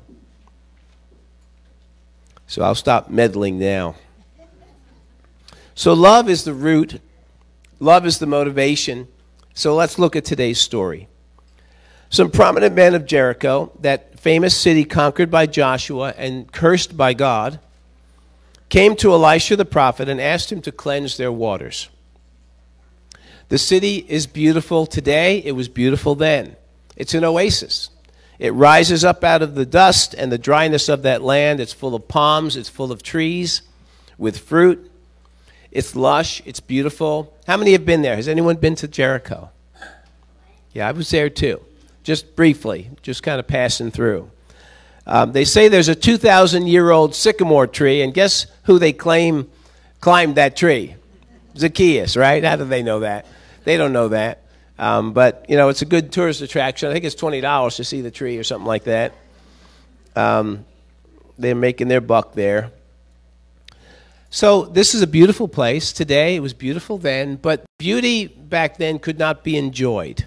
So 2.46 2.62
I'll 2.62 2.74
stop 2.74 3.10
meddling 3.10 3.58
now. 3.58 3.94
So, 5.74 5.92
love 5.92 6.28
is 6.28 6.42
the 6.42 6.54
root, 6.54 7.00
love 7.78 8.06
is 8.06 8.18
the 8.18 8.26
motivation. 8.26 9.08
So, 9.54 9.74
let's 9.74 9.98
look 9.98 10.14
at 10.16 10.24
today's 10.24 10.60
story. 10.60 11.08
Some 12.10 12.30
prominent 12.30 12.74
men 12.74 12.94
of 12.94 13.06
Jericho, 13.06 13.72
that 13.80 14.18
famous 14.18 14.56
city 14.56 14.84
conquered 14.84 15.30
by 15.30 15.46
Joshua 15.46 16.14
and 16.16 16.50
cursed 16.50 16.96
by 16.96 17.14
God, 17.14 17.60
came 18.68 18.96
to 18.96 19.12
Elisha 19.12 19.56
the 19.56 19.64
prophet 19.64 20.08
and 20.08 20.20
asked 20.20 20.50
him 20.50 20.60
to 20.62 20.72
cleanse 20.72 21.16
their 21.16 21.32
waters. 21.32 21.88
The 23.48 23.58
city 23.58 24.04
is 24.08 24.26
beautiful 24.26 24.86
today, 24.86 25.38
it 25.38 25.52
was 25.52 25.68
beautiful 25.68 26.14
then. 26.14 26.56
It's 26.96 27.14
an 27.14 27.24
oasis. 27.24 27.90
It 28.38 28.52
rises 28.52 29.04
up 29.04 29.24
out 29.24 29.42
of 29.42 29.54
the 29.54 29.66
dust 29.66 30.14
and 30.14 30.30
the 30.30 30.38
dryness 30.38 30.88
of 30.88 31.02
that 31.02 31.22
land. 31.22 31.60
It's 31.60 31.72
full 31.72 31.94
of 31.94 32.08
palms, 32.08 32.56
it's 32.56 32.68
full 32.68 32.92
of 32.92 33.02
trees 33.02 33.62
with 34.16 34.38
fruit. 34.38 34.87
It's 35.70 35.94
lush, 35.94 36.42
it's 36.46 36.60
beautiful. 36.60 37.34
How 37.46 37.56
many 37.56 37.72
have 37.72 37.84
been 37.84 38.02
there? 38.02 38.16
Has 38.16 38.28
anyone 38.28 38.56
been 38.56 38.74
to 38.76 38.88
Jericho? 38.88 39.50
Yeah, 40.72 40.88
I 40.88 40.92
was 40.92 41.10
there 41.10 41.30
too. 41.30 41.60
Just 42.02 42.36
briefly, 42.36 42.90
just 43.02 43.22
kind 43.22 43.38
of 43.38 43.46
passing 43.46 43.90
through. 43.90 44.30
Um, 45.06 45.32
they 45.32 45.44
say 45.44 45.68
there's 45.68 45.88
a 45.88 45.94
2,000 45.94 46.66
year 46.66 46.90
old 46.90 47.14
sycamore 47.14 47.66
tree, 47.66 48.02
and 48.02 48.12
guess 48.12 48.46
who 48.64 48.78
they 48.78 48.92
claim 48.92 49.50
climbed 50.00 50.36
that 50.36 50.56
tree? 50.56 50.94
Zacchaeus, 51.56 52.16
right? 52.16 52.44
How 52.44 52.56
do 52.56 52.64
they 52.64 52.82
know 52.82 53.00
that? 53.00 53.26
They 53.64 53.76
don't 53.76 53.92
know 53.92 54.08
that. 54.08 54.42
Um, 54.78 55.12
but, 55.12 55.46
you 55.48 55.56
know, 55.56 55.70
it's 55.70 55.82
a 55.82 55.86
good 55.86 56.12
tourist 56.12 56.40
attraction. 56.40 56.88
I 56.88 56.92
think 56.92 57.04
it's 57.04 57.16
$20 57.16 57.76
to 57.76 57.84
see 57.84 58.00
the 58.00 58.10
tree 58.10 58.38
or 58.38 58.44
something 58.44 58.66
like 58.66 58.84
that. 58.84 59.12
Um, 60.14 60.64
they're 61.36 61.54
making 61.54 61.88
their 61.88 62.00
buck 62.00 62.34
there. 62.34 62.70
So 64.30 64.64
this 64.64 64.94
is 64.94 65.00
a 65.00 65.06
beautiful 65.06 65.48
place 65.48 65.92
today. 65.92 66.36
It 66.36 66.40
was 66.40 66.52
beautiful 66.52 66.98
then, 66.98 67.36
but 67.36 67.64
beauty 67.78 68.26
back 68.26 68.76
then 68.76 68.98
could 68.98 69.18
not 69.18 69.42
be 69.42 69.56
enjoyed 69.56 70.26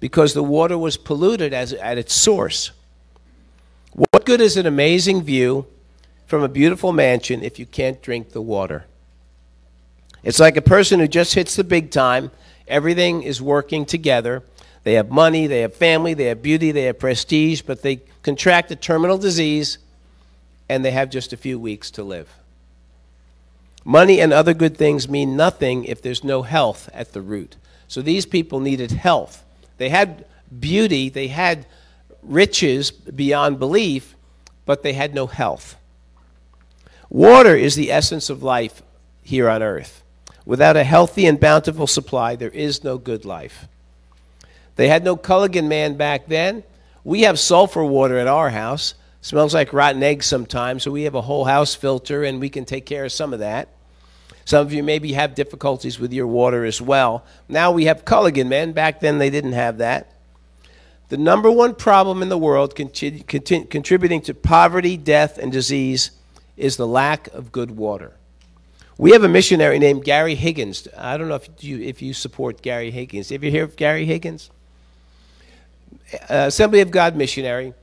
because 0.00 0.34
the 0.34 0.42
water 0.42 0.76
was 0.76 0.96
polluted 0.96 1.54
as, 1.54 1.72
at 1.72 1.96
its 1.96 2.12
source. 2.12 2.72
What 3.92 4.26
good 4.26 4.40
is 4.40 4.56
an 4.56 4.66
amazing 4.66 5.22
view 5.22 5.66
from 6.26 6.42
a 6.42 6.48
beautiful 6.48 6.92
mansion 6.92 7.42
if 7.44 7.58
you 7.58 7.66
can't 7.66 8.02
drink 8.02 8.30
the 8.30 8.42
water? 8.42 8.86
It's 10.24 10.40
like 10.40 10.56
a 10.56 10.62
person 10.62 10.98
who 10.98 11.06
just 11.06 11.34
hits 11.34 11.54
the 11.54 11.62
big 11.62 11.92
time. 11.92 12.32
Everything 12.66 13.22
is 13.22 13.40
working 13.40 13.86
together. 13.86 14.42
They 14.82 14.94
have 14.94 15.08
money, 15.08 15.46
they 15.46 15.60
have 15.60 15.74
family, 15.74 16.14
they 16.14 16.24
have 16.24 16.42
beauty, 16.42 16.72
they 16.72 16.82
have 16.84 16.98
prestige, 16.98 17.62
but 17.62 17.82
they 17.82 18.00
contract 18.22 18.72
a 18.72 18.76
terminal 18.76 19.18
disease 19.18 19.78
and 20.68 20.84
they 20.84 20.90
have 20.90 21.10
just 21.10 21.32
a 21.32 21.36
few 21.36 21.60
weeks 21.60 21.92
to 21.92 22.02
live. 22.02 22.28
Money 23.88 24.20
and 24.20 24.32
other 24.32 24.52
good 24.52 24.76
things 24.76 25.08
mean 25.08 25.36
nothing 25.36 25.84
if 25.84 26.02
there's 26.02 26.24
no 26.24 26.42
health 26.42 26.90
at 26.92 27.12
the 27.12 27.22
root. 27.22 27.54
So 27.86 28.02
these 28.02 28.26
people 28.26 28.58
needed 28.58 28.90
health. 28.90 29.44
They 29.78 29.90
had 29.90 30.24
beauty, 30.58 31.08
they 31.08 31.28
had 31.28 31.66
riches 32.20 32.90
beyond 32.90 33.60
belief, 33.60 34.16
but 34.64 34.82
they 34.82 34.92
had 34.92 35.14
no 35.14 35.28
health. 35.28 35.76
Water 37.08 37.54
is 37.54 37.76
the 37.76 37.92
essence 37.92 38.28
of 38.28 38.42
life 38.42 38.82
here 39.22 39.48
on 39.48 39.62
earth. 39.62 40.02
Without 40.44 40.76
a 40.76 40.82
healthy 40.82 41.24
and 41.24 41.38
bountiful 41.38 41.86
supply, 41.86 42.34
there 42.34 42.50
is 42.50 42.82
no 42.82 42.98
good 42.98 43.24
life. 43.24 43.68
They 44.74 44.88
had 44.88 45.04
no 45.04 45.16
Culligan 45.16 45.68
man 45.68 45.96
back 45.96 46.26
then. 46.26 46.64
We 47.04 47.20
have 47.22 47.38
sulfur 47.38 47.84
water 47.84 48.18
at 48.18 48.26
our 48.26 48.50
house. 48.50 48.94
Smells 49.20 49.54
like 49.54 49.72
rotten 49.72 50.02
eggs 50.02 50.26
sometimes, 50.26 50.82
so 50.82 50.90
we 50.90 51.04
have 51.04 51.14
a 51.14 51.22
whole 51.22 51.44
house 51.44 51.76
filter 51.76 52.24
and 52.24 52.40
we 52.40 52.48
can 52.48 52.64
take 52.64 52.84
care 52.84 53.04
of 53.04 53.12
some 53.12 53.32
of 53.32 53.38
that. 53.38 53.68
Some 54.46 54.64
of 54.64 54.72
you 54.72 54.84
maybe 54.84 55.12
have 55.14 55.34
difficulties 55.34 55.98
with 55.98 56.12
your 56.12 56.28
water 56.28 56.64
as 56.64 56.80
well. 56.80 57.24
Now 57.48 57.72
we 57.72 57.86
have 57.86 58.04
Culligan 58.04 58.46
men. 58.46 58.72
Back 58.72 59.00
then 59.00 59.18
they 59.18 59.28
didn't 59.28 59.52
have 59.52 59.78
that. 59.78 60.12
The 61.08 61.16
number 61.16 61.50
one 61.50 61.74
problem 61.74 62.22
in 62.22 62.28
the 62.28 62.38
world 62.38 62.76
contributing 62.76 64.20
to 64.22 64.34
poverty, 64.34 64.96
death, 64.96 65.36
and 65.38 65.50
disease 65.50 66.12
is 66.56 66.76
the 66.76 66.86
lack 66.86 67.26
of 67.34 67.50
good 67.50 67.72
water. 67.72 68.12
We 68.96 69.10
have 69.12 69.24
a 69.24 69.28
missionary 69.28 69.80
named 69.80 70.04
Gary 70.04 70.36
Higgins. 70.36 70.86
I 70.96 71.16
don't 71.16 71.28
know 71.28 71.34
if 71.34 71.48
you, 71.60 71.80
if 71.80 72.00
you 72.00 72.14
support 72.14 72.62
Gary 72.62 72.92
Higgins. 72.92 73.30
Have 73.30 73.42
you 73.42 73.50
heard 73.50 73.62
of 73.62 73.76
Gary 73.76 74.06
Higgins? 74.06 74.50
Uh, 76.30 76.46
Assembly 76.46 76.80
of 76.80 76.92
God 76.92 77.16
missionary. 77.16 77.74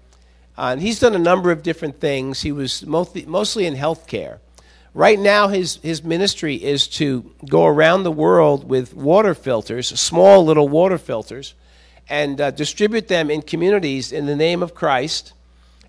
Uh, 0.57 0.71
and 0.71 0.81
he's 0.81 0.99
done 0.99 1.13
a 1.13 1.19
number 1.19 1.51
of 1.51 1.61
different 1.61 1.99
things. 1.99 2.41
He 2.41 2.53
was 2.53 2.85
mostly, 2.85 3.25
mostly 3.25 3.65
in 3.65 3.75
healthcare 3.75 4.39
Right 4.93 5.17
now, 5.17 5.47
his, 5.47 5.77
his 5.77 6.03
ministry 6.03 6.55
is 6.55 6.87
to 6.89 7.31
go 7.49 7.65
around 7.65 8.03
the 8.03 8.11
world 8.11 8.69
with 8.69 8.93
water 8.93 9.33
filters, 9.33 9.87
small 9.99 10.45
little 10.45 10.69
water 10.69 10.99
filters, 10.99 11.55
and 12.07 12.39
uh, 12.39 12.51
distribute 12.51 13.07
them 13.07 13.31
in 13.31 13.41
communities 13.41 14.11
in 14.11 14.27
the 14.27 14.35
name 14.35 14.61
of 14.61 14.75
Christ, 14.75 15.33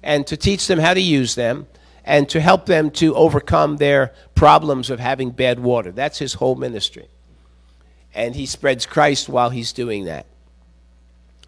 and 0.03 0.27
to 0.27 0.39
teach 0.39 0.67
them 0.67 0.79
how 0.79 0.95
to 0.95 1.01
use 1.01 1.35
them, 1.35 1.67
and 2.05 2.29
to 2.31 2.41
help 2.41 2.65
them 2.65 2.91
to 2.93 3.15
overcome 3.15 3.77
their 3.77 4.13
problems 4.35 4.89
of 4.89 5.01
having 5.01 5.31
bad 5.31 5.61
water. 5.61 5.91
That's 5.91 6.19
his 6.19 6.35
whole 6.35 6.55
ministry. 6.55 7.09
And 8.15 8.35
he 8.35 8.47
spreads 8.47 8.87
Christ 8.87 9.29
while 9.29 9.51
he's 9.51 9.73
doing 9.73 10.05
that. 10.05 10.27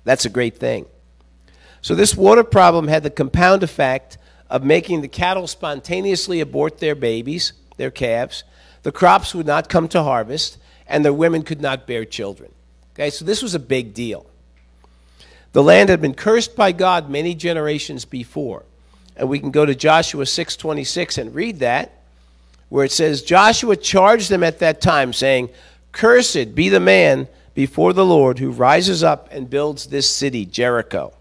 That's 0.05 0.25
a 0.25 0.31
great 0.31 0.57
thing. 0.57 0.87
So, 1.81 1.95
this 1.95 2.17
water 2.17 2.45
problem 2.45 2.89
had 2.89 3.03
the 3.03 3.11
compound 3.11 3.63
effect 3.63 4.19
of 4.49 4.65
making 4.65 5.01
the 5.01 5.09
cattle 5.09 5.47
spontaneously 5.47 6.41
abort 6.41 6.79
their 6.79 6.95
babies, 6.95 7.53
their 7.77 7.91
calves. 7.91 8.45
The 8.83 8.93
crops 8.93 9.35
would 9.35 9.47
not 9.47 9.69
come 9.69 9.89
to 9.89 10.03
harvest, 10.03 10.59
and 10.87 11.05
the 11.05 11.13
women 11.13 11.43
could 11.43 11.61
not 11.61 11.87
bear 11.87 12.05
children. 12.05 12.53
Okay, 12.95 13.11
so 13.11 13.25
this 13.25 13.43
was 13.43 13.55
a 13.55 13.59
big 13.59 13.93
deal. 13.93 14.27
The 15.53 15.63
land 15.63 15.89
had 15.89 16.01
been 16.01 16.15
cursed 16.15 16.55
by 16.55 16.73
God 16.73 17.11
many 17.11 17.35
generations 17.35 18.05
before. 18.05 18.65
And 19.17 19.29
we 19.29 19.39
can 19.39 19.51
go 19.51 19.65
to 19.65 19.75
Joshua 19.75 20.27
6:26 20.27 21.19
and 21.19 21.35
read 21.35 21.61
that 21.61 21.93
where 22.69 22.85
it 22.85 22.93
says 22.93 23.23
Joshua 23.23 23.77
charged 23.77 24.29
them 24.29 24.43
at 24.43 24.59
that 24.59 24.81
time 24.81 25.13
saying, 25.13 25.49
"Cursed 25.93 26.55
be 26.55 26.69
the 26.69 26.81
man 26.81 27.29
before 27.55 27.93
the 27.93 28.05
Lord 28.05 28.39
who 28.39 28.51
rises 28.51 29.03
up 29.03 29.29
and 29.31 29.49
builds 29.49 29.87
this 29.87 30.09
city, 30.09 30.45
Jericho." 30.45 31.13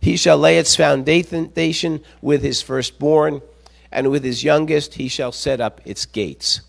He 0.00 0.16
shall 0.16 0.38
lay 0.38 0.58
its 0.58 0.76
foundation 0.76 2.02
with 2.20 2.42
his 2.42 2.62
firstborn, 2.62 3.42
and 3.90 4.10
with 4.10 4.24
his 4.24 4.44
youngest 4.44 4.94
he 4.94 5.08
shall 5.08 5.32
set 5.32 5.60
up 5.60 5.80
its 5.84 6.06
gates. 6.06 6.60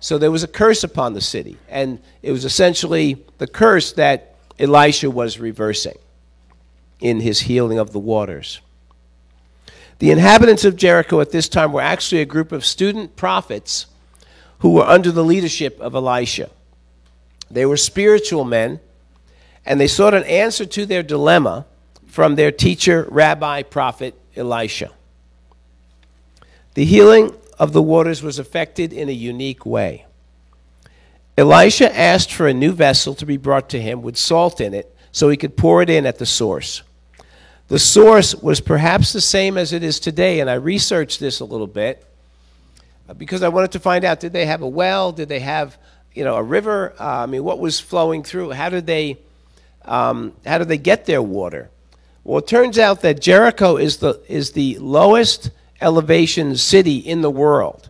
So 0.00 0.18
there 0.18 0.30
was 0.30 0.42
a 0.42 0.48
curse 0.48 0.84
upon 0.84 1.14
the 1.14 1.20
city, 1.20 1.56
and 1.68 1.98
it 2.22 2.32
was 2.32 2.44
essentially 2.44 3.24
the 3.38 3.46
curse 3.46 3.92
that 3.92 4.36
Elisha 4.58 5.10
was 5.10 5.38
reversing 5.38 5.98
in 7.00 7.20
his 7.20 7.40
healing 7.40 7.78
of 7.78 7.92
the 7.92 7.98
waters. 7.98 8.60
The 9.98 10.10
inhabitants 10.10 10.64
of 10.64 10.76
Jericho 10.76 11.20
at 11.20 11.30
this 11.30 11.48
time 11.48 11.72
were 11.72 11.80
actually 11.80 12.20
a 12.20 12.26
group 12.26 12.52
of 12.52 12.64
student 12.64 13.16
prophets 13.16 13.86
who 14.60 14.70
were 14.70 14.84
under 14.84 15.10
the 15.10 15.24
leadership 15.24 15.78
of 15.80 15.94
Elisha. 15.94 16.50
They 17.50 17.66
were 17.66 17.76
spiritual 17.76 18.44
men, 18.44 18.80
and 19.64 19.80
they 19.80 19.86
sought 19.86 20.14
an 20.14 20.24
answer 20.24 20.66
to 20.66 20.86
their 20.86 21.02
dilemma 21.02 21.66
from 22.16 22.34
their 22.34 22.50
teacher, 22.50 23.06
rabbi, 23.10 23.62
prophet 23.62 24.14
Elisha. 24.34 24.90
The 26.72 26.86
healing 26.86 27.36
of 27.58 27.74
the 27.74 27.82
waters 27.82 28.22
was 28.22 28.38
effected 28.38 28.94
in 28.94 29.10
a 29.10 29.12
unique 29.12 29.66
way. 29.66 30.06
Elisha 31.36 31.94
asked 31.94 32.32
for 32.32 32.46
a 32.46 32.54
new 32.54 32.72
vessel 32.72 33.14
to 33.16 33.26
be 33.26 33.36
brought 33.36 33.68
to 33.68 33.82
him 33.82 34.00
with 34.00 34.16
salt 34.16 34.62
in 34.62 34.72
it 34.72 34.96
so 35.12 35.28
he 35.28 35.36
could 35.36 35.58
pour 35.58 35.82
it 35.82 35.90
in 35.90 36.06
at 36.06 36.16
the 36.16 36.24
source. 36.24 36.82
The 37.68 37.78
source 37.78 38.34
was 38.34 38.62
perhaps 38.62 39.12
the 39.12 39.20
same 39.20 39.58
as 39.58 39.74
it 39.74 39.82
is 39.82 40.00
today, 40.00 40.40
and 40.40 40.48
I 40.48 40.54
researched 40.54 41.20
this 41.20 41.40
a 41.40 41.44
little 41.44 41.66
bit 41.66 42.02
uh, 43.10 43.12
because 43.12 43.42
I 43.42 43.50
wanted 43.50 43.72
to 43.72 43.78
find 43.78 44.06
out 44.06 44.20
did 44.20 44.32
they 44.32 44.46
have 44.46 44.62
a 44.62 44.68
well? 44.68 45.12
Did 45.12 45.28
they 45.28 45.40
have 45.40 45.76
you 46.14 46.24
know, 46.24 46.36
a 46.36 46.42
river? 46.42 46.94
Uh, 46.98 47.24
I 47.24 47.26
mean, 47.26 47.44
what 47.44 47.58
was 47.58 47.78
flowing 47.78 48.22
through? 48.22 48.52
How 48.52 48.70
did 48.70 48.86
they, 48.86 49.18
um, 49.84 50.32
how 50.46 50.56
did 50.56 50.68
they 50.68 50.78
get 50.78 51.04
their 51.04 51.20
water? 51.20 51.68
Well, 52.26 52.38
it 52.38 52.48
turns 52.48 52.76
out 52.76 53.02
that 53.02 53.20
Jericho 53.20 53.76
is 53.76 53.98
the, 53.98 54.20
is 54.26 54.50
the 54.50 54.78
lowest 54.78 55.52
elevation 55.80 56.56
city 56.56 56.96
in 56.96 57.20
the 57.20 57.30
world 57.30 57.88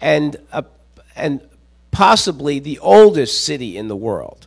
and, 0.00 0.36
uh, 0.52 0.62
and 1.16 1.40
possibly 1.90 2.60
the 2.60 2.78
oldest 2.78 3.44
city 3.44 3.76
in 3.76 3.88
the 3.88 3.96
world. 3.96 4.46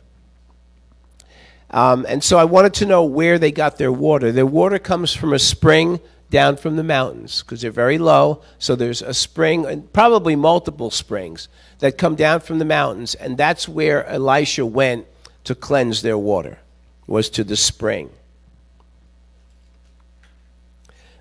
Um, 1.68 2.06
and 2.08 2.24
so 2.24 2.38
I 2.38 2.44
wanted 2.44 2.72
to 2.74 2.86
know 2.86 3.04
where 3.04 3.38
they 3.38 3.52
got 3.52 3.76
their 3.76 3.92
water. 3.92 4.32
Their 4.32 4.46
water 4.46 4.78
comes 4.78 5.12
from 5.12 5.34
a 5.34 5.38
spring 5.38 6.00
down 6.30 6.56
from 6.56 6.76
the 6.76 6.82
mountains 6.82 7.42
because 7.42 7.60
they're 7.60 7.70
very 7.70 7.98
low. 7.98 8.40
So 8.58 8.74
there's 8.76 9.02
a 9.02 9.12
spring, 9.12 9.66
and 9.66 9.92
probably 9.92 10.36
multiple 10.36 10.90
springs, 10.90 11.48
that 11.80 11.98
come 11.98 12.14
down 12.14 12.40
from 12.40 12.58
the 12.58 12.64
mountains. 12.64 13.14
And 13.14 13.36
that's 13.36 13.68
where 13.68 14.06
Elisha 14.06 14.64
went 14.64 15.06
to 15.44 15.54
cleanse 15.54 16.00
their 16.00 16.16
water, 16.16 16.60
was 17.06 17.28
to 17.28 17.44
the 17.44 17.56
spring. 17.56 18.08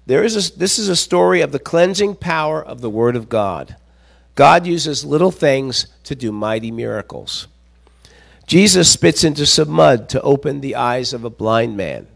There 0.06 0.24
is 0.24 0.36
a, 0.36 0.58
this 0.58 0.80
is 0.80 0.90
a 0.90 0.96
story 0.96 1.42
of 1.42 1.52
the 1.52 1.60
cleansing 1.60 2.16
power 2.16 2.64
of 2.64 2.82
the 2.82 2.90
Word 2.90 3.16
of 3.16 3.30
God. 3.30 3.76
God 4.36 4.66
uses 4.66 5.06
little 5.06 5.32
things 5.32 5.88
to 6.06 6.16
do 6.16 6.32
mighty 6.32 6.72
miracles. 6.72 7.48
Jesus 8.48 8.92
spits 8.92 9.24
into 9.24 9.46
some 9.46 9.70
mud 9.70 10.10
to 10.10 10.22
open 10.22 10.62
the 10.62 10.76
eyes 10.76 11.14
of 11.14 11.24
a 11.24 11.30
blind 11.30 11.78
man. 11.78 12.08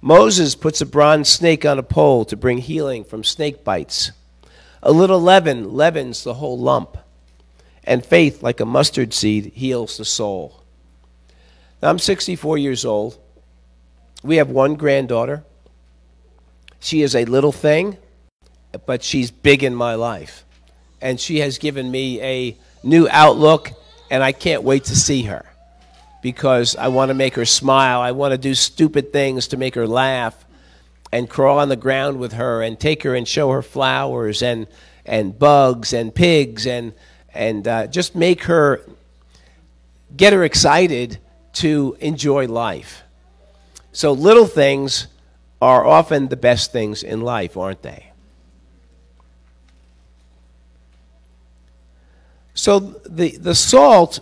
Moses 0.00 0.56
puts 0.56 0.80
a 0.80 0.86
bronze 0.86 1.28
snake 1.28 1.64
on 1.64 1.78
a 1.78 1.82
pole 1.82 2.24
to 2.24 2.36
bring 2.36 2.58
healing 2.58 3.04
from 3.04 3.22
snake 3.22 3.62
bites. 3.62 4.10
A 4.82 4.90
little 4.90 5.20
leaven 5.20 5.72
leavens 5.72 6.24
the 6.24 6.34
whole 6.34 6.58
lump. 6.58 6.98
And 7.84 8.04
faith, 8.04 8.42
like 8.42 8.60
a 8.60 8.66
mustard 8.66 9.14
seed, 9.14 9.52
heals 9.54 9.96
the 9.96 10.04
soul. 10.04 10.62
Now, 11.80 11.90
I'm 11.90 11.98
64 11.98 12.58
years 12.58 12.84
old. 12.84 13.18
We 14.22 14.36
have 14.36 14.50
one 14.50 14.74
granddaughter. 14.74 15.44
She 16.82 17.02
is 17.02 17.14
a 17.14 17.24
little 17.24 17.52
thing, 17.52 17.96
but 18.86 19.04
she's 19.04 19.30
big 19.30 19.62
in 19.62 19.72
my 19.72 19.94
life. 19.94 20.44
And 21.00 21.18
she 21.18 21.38
has 21.38 21.58
given 21.58 21.88
me 21.88 22.20
a 22.20 22.58
new 22.82 23.08
outlook, 23.08 23.70
and 24.10 24.22
I 24.22 24.32
can't 24.32 24.64
wait 24.64 24.84
to 24.84 24.96
see 24.96 25.22
her 25.22 25.46
because 26.22 26.74
I 26.74 26.88
want 26.88 27.10
to 27.10 27.14
make 27.14 27.36
her 27.36 27.44
smile. 27.44 28.00
I 28.00 28.10
want 28.10 28.32
to 28.32 28.38
do 28.38 28.54
stupid 28.56 29.12
things 29.12 29.48
to 29.48 29.56
make 29.56 29.76
her 29.76 29.86
laugh 29.86 30.44
and 31.12 31.30
crawl 31.30 31.60
on 31.60 31.68
the 31.68 31.76
ground 31.76 32.18
with 32.18 32.32
her 32.32 32.62
and 32.62 32.78
take 32.78 33.04
her 33.04 33.14
and 33.14 33.28
show 33.28 33.50
her 33.50 33.62
flowers 33.62 34.42
and, 34.42 34.66
and 35.06 35.38
bugs 35.38 35.92
and 35.92 36.12
pigs 36.12 36.66
and, 36.66 36.94
and 37.32 37.68
uh, 37.68 37.86
just 37.86 38.16
make 38.16 38.44
her, 38.44 38.84
get 40.16 40.32
her 40.32 40.42
excited 40.42 41.18
to 41.54 41.96
enjoy 42.00 42.48
life. 42.48 43.04
So 43.92 44.10
little 44.12 44.46
things 44.46 45.06
are 45.62 45.86
often 45.86 46.26
the 46.26 46.36
best 46.36 46.72
things 46.72 47.04
in 47.04 47.20
life, 47.20 47.56
aren't 47.56 47.82
they? 47.82 48.10
So 52.52 52.80
the, 52.80 53.36
the 53.36 53.54
salt 53.54 54.18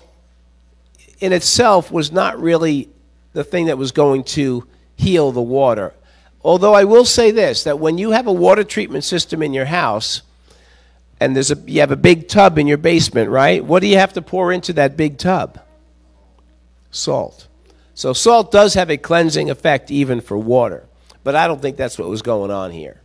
in 1.19 1.33
itself 1.33 1.91
was 1.91 2.13
not 2.13 2.39
really 2.39 2.91
the 3.33 3.43
thing 3.43 3.67
that 3.67 3.79
was 3.79 3.91
going 3.91 4.25
to 4.25 4.67
heal 4.97 5.33
the 5.33 5.41
water. 5.41 5.95
Although 6.45 6.75
I 6.75 6.85
will 6.85 7.07
say 7.07 7.31
this 7.31 7.65
that 7.65 7.79
when 7.79 7.97
you 7.97 8.11
have 8.11 8.27
a 8.27 8.33
water 8.33 8.63
treatment 8.63 9.05
system 9.05 9.43
in 9.43 9.55
your 9.55 9.65
house, 9.65 10.21
and 11.21 11.35
there's 11.35 11.51
a, 11.51 11.57
you 11.67 11.81
have 11.81 11.91
a 11.91 11.97
big 11.97 12.29
tub 12.29 12.59
in 12.59 12.67
your 12.67 12.77
basement, 12.77 13.31
right? 13.31 13.65
What 13.65 13.81
do 13.81 13.87
you 13.87 13.97
have 13.97 14.13
to 14.13 14.21
pour 14.21 14.53
into 14.53 14.75
that 14.75 14.95
big 14.95 15.17
tub? 15.17 15.59
Salt. 16.91 17.47
So, 17.95 18.13
salt 18.13 18.53
does 18.53 18.75
have 18.75 18.91
a 18.91 18.99
cleansing 18.99 19.49
effect 19.49 19.91
even 19.91 20.21
for 20.21 20.37
water. 20.37 20.87
But 21.23 21.37
I 21.37 21.47
don't 21.47 21.61
think 21.61 21.77
that's 21.77 21.99
what 21.99 22.09
was 22.09 22.23
going 22.23 22.51
on 22.51 22.71
here. 22.71 23.01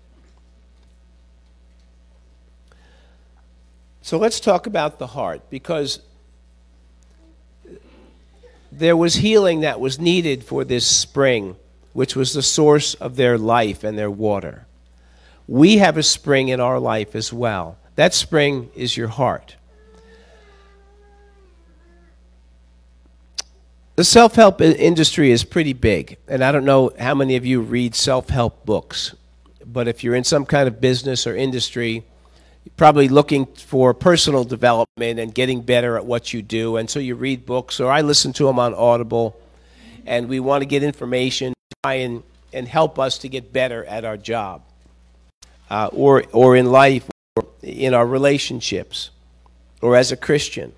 So 4.02 4.18
let's 4.18 4.40
talk 4.40 4.68
about 4.68 5.00
the 5.00 5.08
heart 5.08 5.50
because 5.50 6.00
there 8.72 8.96
was 8.96 9.16
healing 9.16 9.62
that 9.62 9.80
was 9.80 10.00
needed 10.00 10.44
for 10.44 10.64
this 10.64 10.86
spring, 10.86 11.56
which 11.94 12.16
was 12.16 12.34
the 12.34 12.44
source 12.44 12.94
of 12.96 13.16
their 13.16 13.38
life 13.38 13.84
and 13.84 13.98
their 13.98 14.12
water. 14.12 14.68
We 15.48 15.78
have 15.78 15.98
a 15.98 16.04
spring 16.04 16.50
in 16.50 16.60
our 16.60 16.80
life 16.80 17.16
as 17.16 17.32
well. 17.34 17.78
That 17.96 18.14
spring 18.14 18.70
is 18.76 18.98
your 18.98 19.08
heart. 19.08 19.56
The 23.96 24.04
self 24.04 24.36
help 24.36 24.60
industry 24.60 25.32
is 25.32 25.46
pretty 25.46 25.72
big, 25.72 26.18
and 26.28 26.44
I 26.44 26.52
don't 26.52 26.66
know 26.66 26.92
how 27.00 27.16
many 27.16 27.38
of 27.38 27.46
you 27.46 27.62
read 27.62 27.96
self 27.96 28.30
help 28.30 28.66
books, 28.66 29.16
but 29.66 29.88
if 29.88 30.04
you're 30.04 30.16
in 30.16 30.26
some 30.26 30.46
kind 30.46 30.68
of 30.68 30.82
business 30.82 31.26
or 31.26 31.36
industry, 31.36 32.04
you're 32.66 32.74
probably 32.76 33.08
looking 33.08 33.46
for 33.46 33.94
personal 33.94 34.44
development 34.44 35.20
and 35.20 35.34
getting 35.34 35.62
better 35.62 35.96
at 35.96 36.06
what 36.06 36.34
you 36.34 36.42
do, 36.42 36.76
and 36.76 36.90
so 36.90 37.00
you 37.00 37.16
read 37.16 37.46
books, 37.46 37.80
or 37.80 37.90
I 37.90 38.02
listen 38.02 38.34
to 38.34 38.46
them 38.46 38.60
on 38.60 38.74
Audible, 38.74 39.40
and 40.06 40.28
we 40.28 40.42
want 40.42 40.62
to 40.62 40.66
get 40.66 40.84
information, 40.84 41.54
try 41.84 41.94
and, 41.94 42.22
and 42.52 42.68
help 42.68 43.00
us 43.00 43.18
to 43.20 43.30
get 43.30 43.54
better 43.54 43.86
at 43.86 44.04
our 44.04 44.18
job, 44.18 44.64
uh, 45.70 45.90
or, 45.94 46.26
or 46.34 46.58
in 46.58 46.66
life, 46.66 47.10
or 47.38 47.46
in 47.64 47.94
our 47.94 48.06
relationships, 48.06 49.10
or 49.82 49.96
as 49.96 50.12
a 50.12 50.18
Christian. 50.18 50.74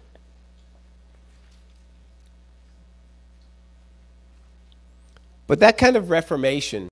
But 5.47 5.59
that 5.61 5.77
kind 5.77 5.95
of 5.95 6.09
reformation 6.09 6.89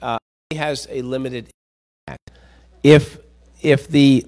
uh, 0.00 0.18
has 0.52 0.86
a 0.90 1.02
limited 1.02 1.50
impact. 2.06 2.30
If, 2.82 3.18
if 3.60 3.88
the 3.88 4.26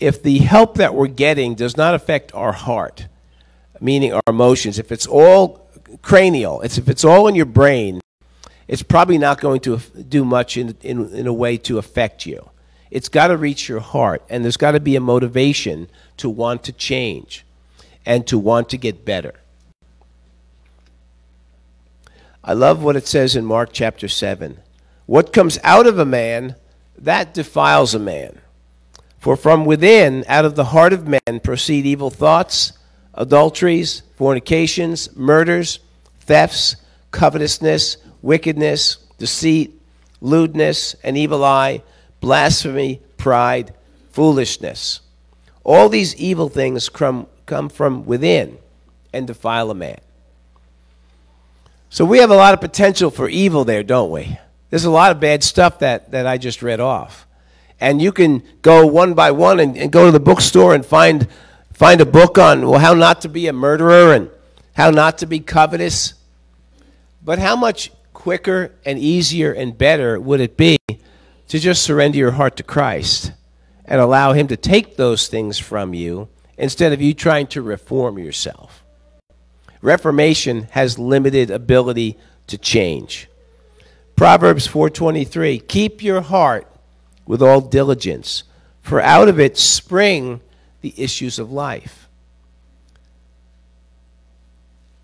if 0.00 0.22
the 0.22 0.38
help 0.38 0.76
that 0.76 0.94
we're 0.94 1.06
getting 1.06 1.54
does 1.54 1.76
not 1.76 1.94
affect 1.94 2.34
our 2.34 2.52
heart, 2.52 3.06
meaning 3.80 4.12
our 4.12 4.22
emotions, 4.28 4.78
if 4.78 4.90
it's 4.90 5.06
all 5.06 5.68
cranial, 6.02 6.60
it's, 6.62 6.78
if 6.78 6.88
it's 6.88 7.04
all 7.04 7.28
in 7.28 7.34
your 7.34 7.46
brain, 7.46 8.00
it's 8.66 8.82
probably 8.82 9.18
not 9.18 9.40
going 9.40 9.60
to 9.60 9.78
do 10.08 10.24
much 10.24 10.56
in, 10.56 10.76
in, 10.82 11.08
in 11.14 11.26
a 11.26 11.32
way 11.32 11.56
to 11.58 11.78
affect 11.78 12.26
you. 12.26 12.50
It's 12.90 13.08
got 13.08 13.28
to 13.28 13.36
reach 13.36 13.68
your 13.68 13.80
heart, 13.80 14.22
and 14.28 14.44
there's 14.44 14.56
got 14.56 14.72
to 14.72 14.80
be 14.80 14.96
a 14.96 15.00
motivation 15.00 15.88
to 16.18 16.28
want 16.28 16.64
to 16.64 16.72
change 16.72 17.44
and 18.04 18.26
to 18.26 18.38
want 18.38 18.68
to 18.70 18.76
get 18.76 19.04
better. 19.04 19.34
I 22.46 22.52
love 22.52 22.82
what 22.82 22.94
it 22.94 23.06
says 23.06 23.36
in 23.36 23.46
Mark 23.46 23.70
chapter 23.72 24.06
7. 24.06 24.58
What 25.06 25.32
comes 25.32 25.58
out 25.64 25.86
of 25.86 25.98
a 25.98 26.04
man, 26.04 26.56
that 26.98 27.32
defiles 27.32 27.94
a 27.94 27.98
man. 27.98 28.38
For 29.18 29.34
from 29.34 29.64
within, 29.64 30.26
out 30.28 30.44
of 30.44 30.54
the 30.54 30.66
heart 30.66 30.92
of 30.92 31.08
men, 31.08 31.40
proceed 31.42 31.86
evil 31.86 32.10
thoughts, 32.10 32.74
adulteries, 33.14 34.02
fornications, 34.16 35.16
murders, 35.16 35.80
thefts, 36.20 36.76
covetousness, 37.12 37.96
wickedness, 38.20 38.98
deceit, 39.16 39.80
lewdness, 40.20 40.96
an 41.02 41.16
evil 41.16 41.42
eye, 41.42 41.82
blasphemy, 42.20 43.00
pride, 43.16 43.72
foolishness. 44.10 45.00
All 45.64 45.88
these 45.88 46.14
evil 46.16 46.50
things 46.50 46.90
come, 46.90 47.26
come 47.46 47.70
from 47.70 48.04
within 48.04 48.58
and 49.14 49.26
defile 49.26 49.70
a 49.70 49.74
man. 49.74 50.00
So 51.94 52.04
we 52.04 52.18
have 52.18 52.32
a 52.32 52.34
lot 52.34 52.54
of 52.54 52.60
potential 52.60 53.08
for 53.08 53.28
evil 53.28 53.64
there, 53.64 53.84
don't 53.84 54.10
we? 54.10 54.36
There's 54.68 54.84
a 54.84 54.90
lot 54.90 55.12
of 55.12 55.20
bad 55.20 55.44
stuff 55.44 55.78
that, 55.78 56.10
that 56.10 56.26
I 56.26 56.38
just 56.38 56.60
read 56.60 56.80
off. 56.80 57.24
And 57.78 58.02
you 58.02 58.10
can 58.10 58.42
go 58.62 58.84
one 58.84 59.14
by 59.14 59.30
one 59.30 59.60
and, 59.60 59.78
and 59.78 59.92
go 59.92 60.06
to 60.06 60.10
the 60.10 60.18
bookstore 60.18 60.74
and 60.74 60.84
find, 60.84 61.28
find 61.72 62.00
a 62.00 62.04
book 62.04 62.36
on 62.36 62.66
well, 62.66 62.80
how 62.80 62.94
not 62.94 63.20
to 63.20 63.28
be 63.28 63.46
a 63.46 63.52
murderer 63.52 64.12
and 64.12 64.28
how 64.72 64.90
not 64.90 65.18
to 65.18 65.26
be 65.26 65.38
covetous. 65.38 66.14
But 67.22 67.38
how 67.38 67.54
much 67.54 67.92
quicker 68.12 68.74
and 68.84 68.98
easier 68.98 69.52
and 69.52 69.78
better 69.78 70.18
would 70.18 70.40
it 70.40 70.56
be 70.56 70.78
to 70.88 71.58
just 71.60 71.84
surrender 71.84 72.18
your 72.18 72.32
heart 72.32 72.56
to 72.56 72.64
Christ 72.64 73.30
and 73.84 74.00
allow 74.00 74.32
Him 74.32 74.48
to 74.48 74.56
take 74.56 74.96
those 74.96 75.28
things 75.28 75.60
from 75.60 75.94
you 75.94 76.28
instead 76.58 76.92
of 76.92 77.00
you 77.00 77.14
trying 77.14 77.46
to 77.46 77.62
reform 77.62 78.18
yourself? 78.18 78.83
Reformation 79.84 80.66
has 80.70 80.98
limited 80.98 81.50
ability 81.50 82.16
to 82.46 82.56
change. 82.56 83.28
Proverbs 84.16 84.66
4:23 84.66 85.58
Keep 85.58 86.02
your 86.02 86.22
heart 86.22 86.66
with 87.26 87.42
all 87.42 87.60
diligence, 87.60 88.44
for 88.80 88.98
out 88.98 89.28
of 89.28 89.38
it 89.38 89.58
spring 89.58 90.40
the 90.80 90.94
issues 90.96 91.38
of 91.38 91.52
life. 91.52 92.08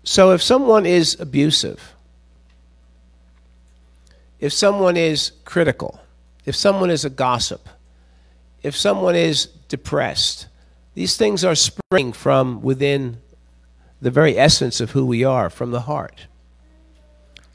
So 0.03 0.31
if 0.31 0.41
someone 0.41 0.87
is 0.87 1.15
abusive, 1.19 1.93
if 4.39 4.51
someone 4.51 4.97
is 4.97 5.33
critical, 5.45 6.01
if 6.43 6.55
someone 6.55 6.89
is 6.89 7.05
a 7.05 7.11
gossip, 7.11 7.69
if 8.63 8.75
someone 8.75 9.15
is 9.15 9.45
depressed, 9.67 10.47
these 10.95 11.17
things 11.17 11.45
are 11.45 11.53
spring 11.53 12.11
from 12.13 12.63
within 12.63 13.21
the 14.01 14.11
very 14.11 14.37
essence 14.37 14.81
of 14.81 14.91
who 14.91 15.05
we 15.05 15.23
are 15.23 15.49
from 15.49 15.71
the 15.71 15.81
heart. 15.81 16.27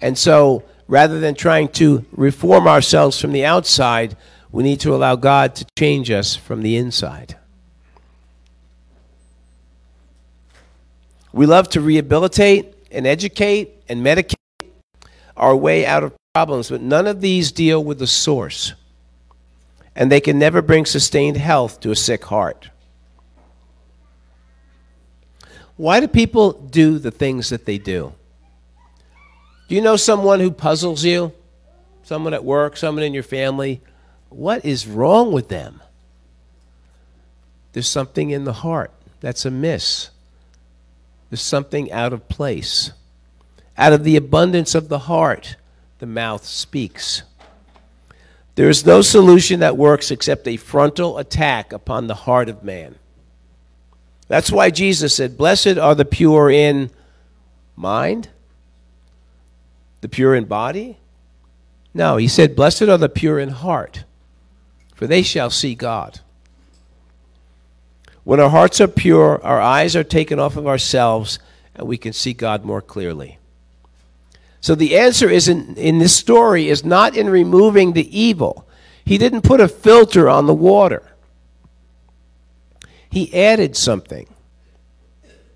And 0.01 0.17
so, 0.17 0.65
rather 0.87 1.19
than 1.19 1.35
trying 1.35 1.69
to 1.69 2.05
reform 2.13 2.69
ourselves 2.69 3.21
from 3.21 3.33
the 3.33 3.45
outside, 3.45 4.17
we 4.53 4.63
need 4.63 4.81
to 4.81 4.95
allow 4.95 5.17
God 5.17 5.55
to 5.57 5.67
change 5.79 6.11
us 6.11 6.37
from 6.37 6.63
the 6.63 6.77
inside. 6.77 7.37
We 11.33 11.45
love 11.45 11.69
to 11.71 11.81
rehabilitate 11.81 12.75
and 12.91 13.07
educate 13.07 13.83
and 13.89 14.05
medicate 14.05 14.35
our 15.37 15.55
way 15.55 15.85
out 15.85 16.03
of 16.03 16.15
problems, 16.35 16.71
but 16.71 16.81
none 16.81 17.07
of 17.07 17.21
these 17.21 17.53
deal 17.53 17.83
with 17.83 17.99
the 17.99 18.07
source. 18.07 18.73
And 19.95 20.11
they 20.11 20.21
can 20.21 20.39
never 20.39 20.63
bring 20.63 20.87
sustained 20.87 21.37
health 21.37 21.81
to 21.81 21.91
a 21.91 21.97
sick 21.97 22.25
heart. 22.25 22.71
Why 25.77 26.01
do 26.01 26.09
people 26.09 26.53
do 26.53 26.99
the 26.99 27.11
things 27.11 27.51
that 27.51 27.67
they 27.67 27.79
do? 27.79 28.15
Do 29.69 29.75
you 29.75 29.81
know 29.81 29.97
someone 29.97 30.41
who 30.41 30.51
puzzles 30.51 31.05
you? 31.05 31.33
Someone 32.03 32.35
at 32.35 32.45
work, 32.45 32.77
someone 32.77 33.05
in 33.05 33.15
your 33.15 33.23
family? 33.23 33.83
What 34.29 34.65
is 34.65 34.87
wrong 34.87 35.33
with 35.33 35.49
them? 35.49 35.83
There's 37.73 37.89
something 37.89 38.31
in 38.31 38.45
the 38.45 38.53
heart 38.53 38.91
that's 39.21 39.45
amiss. 39.45 40.11
There's 41.29 41.43
something 41.43 41.93
out 41.93 42.13
of 42.13 42.29
place. 42.29 42.93
Out 43.77 43.93
of 43.93 44.05
the 44.05 44.17
abundance 44.17 44.75
of 44.75 44.89
the 44.89 45.01
heart, 45.01 45.57
the 45.99 46.07
mouth 46.07 46.45
speaks. 46.45 47.23
There 48.55 48.71
is 48.71 48.87
no 48.87 49.03
solution 49.03 49.61
that 49.61 49.77
works 49.77 50.11
except 50.11 50.49
a 50.49 50.57
frontal 50.57 51.19
attack 51.19 51.73
upon 51.73 52.07
the 52.07 52.15
heart 52.15 52.49
of 52.49 52.63
man. 52.63 52.95
That's 54.29 54.51
why 54.51 54.71
Jesus 54.71 55.15
said, 55.15 55.37
Blessed 55.37 55.79
are 55.79 55.95
the 55.95 56.05
pure 56.05 56.51
in 56.51 56.91
mind, 57.77 58.29
the 60.01 60.09
pure 60.09 60.35
in 60.35 60.45
body. 60.45 60.99
No, 61.95 62.17
he 62.17 62.29
said, 62.29 62.57
Blessed 62.57 62.83
are 62.83 62.99
the 62.99 63.09
pure 63.09 63.39
in 63.39 63.51
heart, 63.51 64.05
for 64.95 65.07
they 65.07 65.23
shall 65.23 65.51
see 65.51 65.75
God. 65.75 66.21
When 68.25 68.41
our 68.41 68.51
hearts 68.51 68.81
are 68.81 68.89
pure, 68.89 69.41
our 69.45 69.61
eyes 69.61 69.95
are 69.95 70.03
taken 70.03 70.41
off 70.41 70.57
of 70.57 70.67
ourselves, 70.67 71.39
and 71.77 71.87
we 71.87 71.97
can 71.97 72.13
see 72.13 72.33
God 72.33 72.65
more 72.65 72.83
clearly. 72.83 73.39
So 74.61 74.75
the 74.75 74.99
answer 74.99 75.31
is 75.31 75.47
in, 75.47 75.77
in 75.77 76.01
this 76.01 76.17
story 76.17 76.69
is 76.69 76.85
not 76.85 77.17
in 77.17 77.31
removing 77.31 77.93
the 77.93 78.19
evil. 78.19 78.67
He 79.05 79.17
didn't 79.17 79.43
put 79.43 79.61
a 79.61 79.69
filter 79.69 80.29
on 80.29 80.47
the 80.47 80.55
water. 80.55 81.13
He 83.17 83.33
added 83.33 83.79
something. 83.79 84.29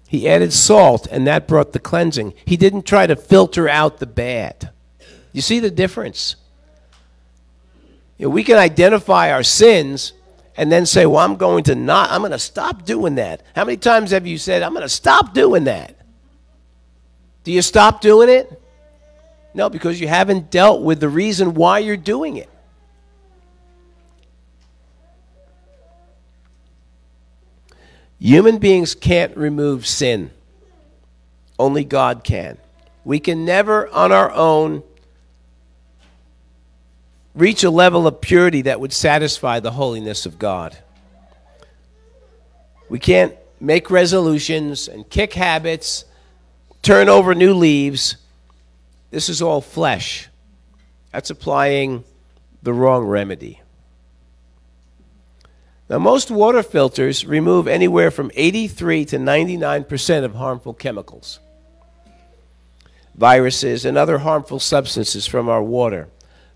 He 0.09 0.27
added 0.27 0.51
salt, 0.51 1.07
and 1.11 1.27
that 1.27 1.47
brought 1.47 1.75
the 1.75 1.79
cleansing. 1.79 2.33
He 2.47 2.57
didn't 2.57 2.87
try 2.87 3.07
to 3.07 3.15
filter 3.15 3.69
out 3.69 3.99
the 3.99 4.07
bad. 4.07 4.71
You 5.33 5.43
see 5.43 5.61
the 5.61 5.71
difference? 5.71 6.37
You 8.17 8.25
know, 8.25 8.31
we 8.31 8.45
can 8.45 8.57
identify 8.57 9.31
our 9.31 9.43
sins 9.43 10.15
and 10.57 10.73
then 10.73 10.87
say, 10.87 11.05
Well, 11.05 11.19
I'm 11.19 11.37
going 11.37 11.65
to 11.65 11.75
not, 11.75 12.11
I'm 12.11 12.23
going 12.23 12.33
to 12.33 12.39
stop 12.39 12.87
doing 12.87 13.17
that. 13.17 13.43
How 13.55 13.67
many 13.67 13.77
times 13.77 14.13
have 14.13 14.27
you 14.27 14.39
said, 14.39 14.63
I'm 14.63 14.73
going 14.73 14.81
to 14.81 14.89
stop 14.89 15.35
doing 15.35 15.65
that? 15.65 15.95
Do 17.45 17.53
you 17.53 17.61
stop 17.61 18.01
doing 18.01 18.31
it? 18.31 18.59
No, 19.53 19.69
because 19.69 20.01
you 20.01 20.09
haven't 20.09 20.51
dealt 20.51 20.81
with 20.81 20.99
the 20.99 21.11
reason 21.11 21.53
why 21.53 21.81
you're 21.81 21.99
doing 21.99 22.39
it. 22.39 22.49
Human 28.21 28.59
beings 28.59 28.95
can't 28.95 29.35
remove 29.35 29.87
sin. 29.87 30.31
Only 31.59 31.85
God 31.85 32.23
can. 32.23 32.59
We 33.03 33.19
can 33.19 33.47
never, 33.47 33.89
on 33.89 34.13
our 34.13 34.31
own, 34.31 34.83
reach 37.35 37.65
a 37.65 37.71
level 37.71 38.07
of 38.07 38.21
purity 38.21 38.63
that 38.63 38.79
would 38.79 38.93
satisfy 38.93 39.59
the 39.59 39.71
holiness 39.71 40.27
of 40.27 40.39
God. 40.39 40.77
We 42.91 42.99
can't 42.99 43.35
make 43.59 43.91
resolutions 43.91 44.87
and 44.87 45.09
kick 45.09 45.33
habits, 45.33 46.05
turn 46.83 47.09
over 47.09 47.35
new 47.35 47.55
leaves. 47.55 48.17
This 49.11 49.31
is 49.31 49.41
all 49.41 49.63
flesh. 49.63 50.29
That's 51.11 51.31
applying 51.31 52.05
the 52.63 52.73
wrong 52.75 53.05
remedy. 53.05 53.63
Now, 55.91 55.99
most 55.99 56.31
water 56.31 56.63
filters 56.63 57.27
remove 57.27 57.67
anywhere 57.67 58.13
from 58.13 58.31
83 58.37 59.07
to 59.07 59.19
99% 59.19 60.25
of 60.25 60.37
harmful 60.37 60.73
chemicals, 60.73 61.41
viruses, 63.17 63.85
and 63.85 63.99
other 63.99 64.19
harmful 64.19 64.61
substances 64.61 65.27
from 65.27 65.49
our 65.49 65.61
water. 65.61 66.07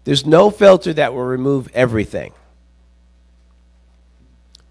There's 0.05 0.25
no 0.25 0.51
filter 0.51 0.93
that 0.93 1.13
will 1.13 1.25
remove 1.25 1.69
everything. 1.75 2.33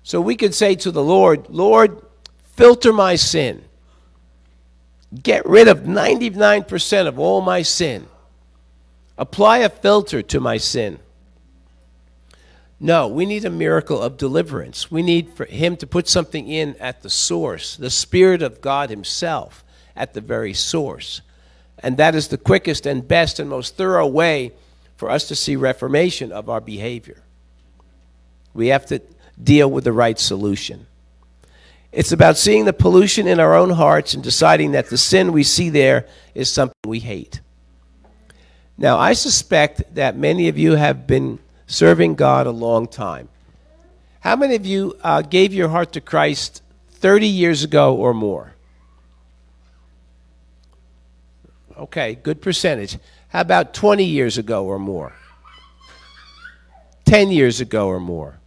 So 0.01 0.21
we 0.21 0.37
could 0.37 0.55
say 0.55 0.75
to 0.75 0.91
the 0.91 1.03
Lord, 1.03 1.49
Lord, 1.49 2.01
filter 2.53 2.93
my 2.93 3.17
sin. 3.17 3.65
Get 5.21 5.45
rid 5.45 5.67
of 5.67 5.79
99% 5.79 7.07
of 7.07 7.19
all 7.19 7.41
my 7.41 7.63
sin. 7.63 8.07
Apply 9.17 9.57
a 9.57 9.69
filter 9.69 10.21
to 10.21 10.39
my 10.39 10.55
sin. 10.55 10.99
No, 12.83 13.07
we 13.07 13.25
need 13.25 13.45
a 13.45 13.49
miracle 13.49 14.01
of 14.01 14.17
deliverance. 14.17 14.91
We 14.91 15.03
need 15.03 15.29
for 15.29 15.45
him 15.45 15.77
to 15.77 15.87
put 15.87 16.09
something 16.09 16.49
in 16.49 16.75
at 16.81 17.01
the 17.01 17.09
source, 17.09 17.77
the 17.77 17.89
Spirit 17.89 18.41
of 18.41 18.59
God 18.59 18.89
Himself 18.89 19.63
at 19.95 20.13
the 20.13 20.19
very 20.19 20.53
source. 20.53 21.21
And 21.79 21.95
that 21.95 22.13
is 22.13 22.27
the 22.27 22.37
quickest 22.37 22.85
and 22.85 23.07
best 23.07 23.39
and 23.39 23.49
most 23.49 23.77
thorough 23.77 24.05
way 24.05 24.51
for 24.97 25.09
us 25.09 25.29
to 25.29 25.35
see 25.35 25.55
reformation 25.55 26.33
of 26.33 26.49
our 26.49 26.59
behavior. 26.59 27.23
We 28.53 28.67
have 28.67 28.85
to 28.87 29.01
deal 29.41 29.71
with 29.71 29.85
the 29.85 29.93
right 29.93 30.19
solution. 30.19 30.85
It's 31.93 32.11
about 32.11 32.37
seeing 32.37 32.65
the 32.65 32.73
pollution 32.73 33.27
in 33.27 33.39
our 33.39 33.55
own 33.55 33.69
hearts 33.69 34.13
and 34.13 34.21
deciding 34.21 34.73
that 34.73 34.89
the 34.89 34.97
sin 34.97 35.31
we 35.31 35.43
see 35.43 35.69
there 35.69 36.05
is 36.35 36.51
something 36.51 36.75
we 36.85 36.99
hate. 36.99 37.39
Now, 38.77 38.97
I 38.97 39.13
suspect 39.13 39.95
that 39.95 40.17
many 40.17 40.49
of 40.49 40.57
you 40.57 40.75
have 40.75 41.07
been 41.07 41.39
serving 41.73 42.13
God 42.13 42.45
a 42.45 42.51
long 42.51 42.87
time. 42.87 43.27
How 44.19 44.35
many 44.35 44.55
of 44.55 44.65
you 44.65 44.95
uh, 45.03 45.23
gave 45.23 45.53
your 45.53 45.69
heart 45.69 45.93
to 45.93 46.01
Christ 46.01 46.61
30 46.91 47.27
years 47.27 47.63
ago 47.63 47.95
or 47.95 48.13
more? 48.13 48.53
Okay, 51.75 52.15
good 52.15 52.41
percentage. 52.41 52.99
How 53.29 53.41
about 53.41 53.73
20 53.73 54.05
years 54.05 54.37
ago 54.37 54.65
or 54.65 54.77
more? 54.77 55.13
10 57.05 57.31
years 57.31 57.59
ago 57.59 57.87
or 57.87 57.99
more? 57.99 58.37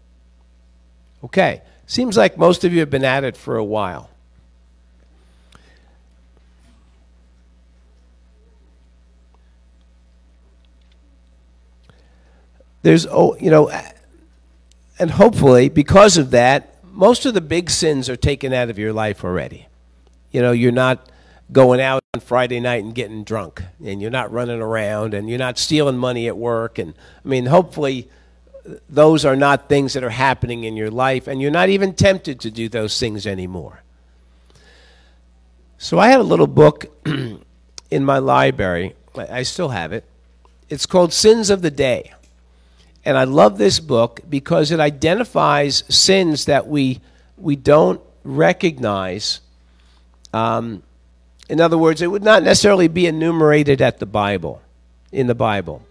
Okay, 1.25 1.63
seems 1.87 2.17
like 2.17 2.39
most 2.39 2.63
of 2.63 2.73
you 2.73 2.79
have 2.81 2.91
been 2.91 3.05
at 3.05 3.25
it 3.25 3.37
for 3.37 3.57
a 3.57 3.65
while. 3.65 4.09
There's, 12.87 13.05
oh, 13.05 13.37
you 13.41 13.51
know, 13.51 13.69
and 15.01 15.11
hopefully 15.11 15.69
because 15.69 16.19
of 16.19 16.31
that, 16.31 16.77
most 16.85 17.27
of 17.27 17.35
the 17.35 17.41
big 17.41 17.69
sins 17.69 18.09
are 18.09 18.15
taken 18.15 18.53
out 18.53 18.71
of 18.71 18.79
your 18.79 18.93
life 18.93 19.25
already. 19.25 19.67
You 20.31 20.41
know, 20.41 20.53
you're 20.53 20.71
not 20.71 21.11
going 21.51 21.81
out 21.81 22.01
on 22.15 22.21
Friday 22.21 22.61
night 22.61 22.85
and 22.85 22.95
getting 22.95 23.25
drunk, 23.25 23.61
and 23.85 24.01
you're 24.01 24.13
not 24.13 24.31
running 24.31 24.61
around, 24.61 25.15
and 25.15 25.29
you're 25.29 25.37
not 25.37 25.59
stealing 25.59 25.99
money 25.99 26.29
at 26.29 26.37
work. 26.37 26.79
And 26.79 26.95
I 27.25 27.29
mean, 27.29 27.47
hopefully, 27.47 28.09
those 28.89 29.25
are 29.25 29.35
not 29.35 29.69
things 29.69 29.95
that 29.95 30.05
are 30.05 30.11
happening 30.11 30.63
in 30.63 30.77
your 30.77 30.93
life, 30.93 31.27
and 31.27 31.43
you're 31.43 31.51
not 31.51 31.69
even 31.69 31.93
tempted 31.93 32.39
to 32.39 32.53
do 32.53 32.69
those 32.69 33.01
things 33.01 33.27
anymore. 33.27 33.83
So 35.77 35.99
I 35.99 36.07
had 36.07 36.21
a 36.21 36.23
little 36.23 36.47
book 36.47 36.87
in 37.05 38.05
my 38.05 38.19
library. 38.19 38.95
I 39.17 39.43
still 39.43 39.71
have 39.71 39.93
it. 39.93 40.05
It's 40.69 40.87
called 40.87 41.13
Sins 41.13 41.51
of 41.51 41.63
the 41.63 41.71
Day. 41.73 42.13
And 43.07 43.17
I 43.17 43.23
love 43.23 43.57
this 43.57 43.79
book 43.79 44.21
because 44.29 44.73
it 44.73 44.81
identifies 44.81 45.85
sins 45.89 46.47
that 46.47 46.67
we, 46.67 47.01
we 47.39 47.55
don't 47.55 48.01
recognize. 48.25 49.41
Um, 50.35 50.83
in 51.49 51.61
other 51.61 51.79
words, 51.79 52.03
it 52.03 52.09
would 52.09 52.25
not 52.25 52.43
necessarily 52.43 52.89
be 52.89 53.07
enumerated 53.07 53.81
at 53.81 54.01
the 54.01 54.07
Bible, 54.07 54.61
in 55.13 55.29
the 55.29 55.37
Bible. 55.37 55.87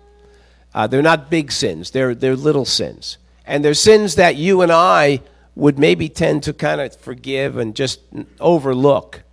Uh, 0.73 0.87
they're 0.87 1.01
not 1.01 1.29
big 1.29 1.53
sins, 1.53 1.91
they're, 1.91 2.13
they're 2.13 2.35
little 2.35 2.65
sins. 2.65 3.17
And 3.45 3.63
they're 3.63 3.75
sins 3.75 4.15
that 4.15 4.35
you 4.35 4.61
and 4.61 4.71
I 4.71 5.21
would 5.55 5.79
maybe 5.79 6.09
tend 6.09 6.43
to 6.43 6.53
kind 6.53 6.81
of 6.81 6.97
forgive 6.97 7.55
and 7.55 7.73
just 7.77 8.01
overlook. 8.41 9.23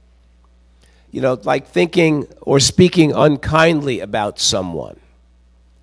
You 1.10 1.20
know, 1.20 1.36
like 1.42 1.66
thinking 1.66 2.28
or 2.42 2.60
speaking 2.60 3.12
unkindly 3.12 3.98
about 3.98 4.38
someone 4.38 5.00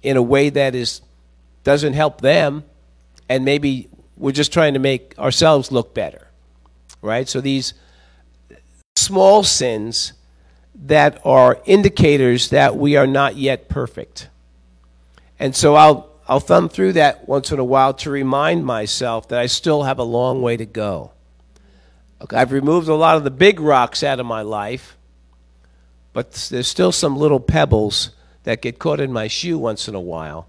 in 0.01 0.15
a 0.15 0.21
way 0.21 0.49
that 0.49 0.75
is 0.75 1.01
doesn't 1.69 1.93
help 1.93 2.19
them, 2.19 2.63
and 3.29 3.45
maybe 3.45 3.89
we're 4.17 4.31
just 4.31 4.51
trying 4.51 4.73
to 4.73 4.79
make 4.79 5.13
ourselves 5.19 5.71
look 5.71 5.93
better, 5.93 6.27
right? 6.99 7.29
So 7.29 7.41
these 7.41 7.75
small 8.95 9.43
sins 9.43 10.13
that 10.73 11.21
are 11.23 11.61
indicators 11.65 12.49
that 12.49 12.75
we 12.75 12.95
are 12.95 13.05
not 13.05 13.35
yet 13.35 13.69
perfect. 13.69 14.29
And 15.37 15.55
so 15.55 15.75
I'll, 15.75 16.09
I'll 16.27 16.39
thumb 16.39 16.69
through 16.69 16.93
that 16.93 17.29
once 17.29 17.51
in 17.51 17.59
a 17.59 17.63
while 17.63 17.93
to 18.01 18.09
remind 18.09 18.65
myself 18.65 19.27
that 19.27 19.37
I 19.37 19.45
still 19.45 19.83
have 19.83 19.99
a 19.99 20.03
long 20.03 20.41
way 20.41 20.57
to 20.57 20.65
go. 20.65 21.11
Okay, 22.19 22.35
I've 22.35 22.51
removed 22.51 22.87
a 22.87 22.95
lot 22.95 23.15
of 23.15 23.23
the 23.23 23.29
big 23.29 23.59
rocks 23.59 24.01
out 24.01 24.19
of 24.19 24.25
my 24.25 24.41
life, 24.41 24.97
but 26.13 26.31
there's 26.49 26.67
still 26.67 26.91
some 26.91 27.15
little 27.15 27.39
pebbles 27.39 28.09
that 28.41 28.63
get 28.63 28.79
caught 28.79 28.99
in 28.99 29.13
my 29.13 29.27
shoe 29.27 29.59
once 29.59 29.87
in 29.87 29.93
a 29.93 30.01
while 30.01 30.47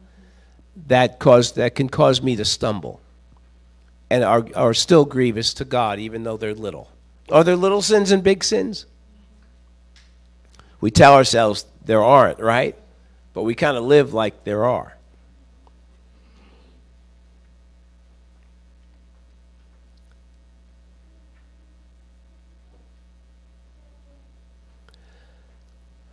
that 0.88 1.19
cause 1.19 1.53
that 1.53 1.75
can 1.75 1.88
cause 1.88 2.23
me 2.23 2.37
to 2.37 2.45
stumble 2.45 3.01
and 4.11 4.25
are, 4.25 4.47
are 4.55 4.75
still 4.75 5.05
grievous 5.05 5.55
to 5.55 5.64
God 5.64 5.99
even 5.99 6.25
though 6.25 6.37
they're 6.37 6.55
little. 6.55 6.90
Are 7.31 7.45
there 7.45 7.57
little 7.57 7.83
sins 7.83 8.11
and 8.11 8.23
big 8.23 8.43
sins? 8.43 8.87
We 10.81 10.90
tell 10.90 11.14
ourselves 11.14 11.64
there 11.85 12.03
aren't, 12.03 12.40
right? 12.40 12.77
But 13.35 13.43
we 13.43 13.55
kind 13.55 13.77
of 13.77 13.85
live 13.85 14.12
like 14.12 14.45
there 14.45 14.64
are. 14.64 14.97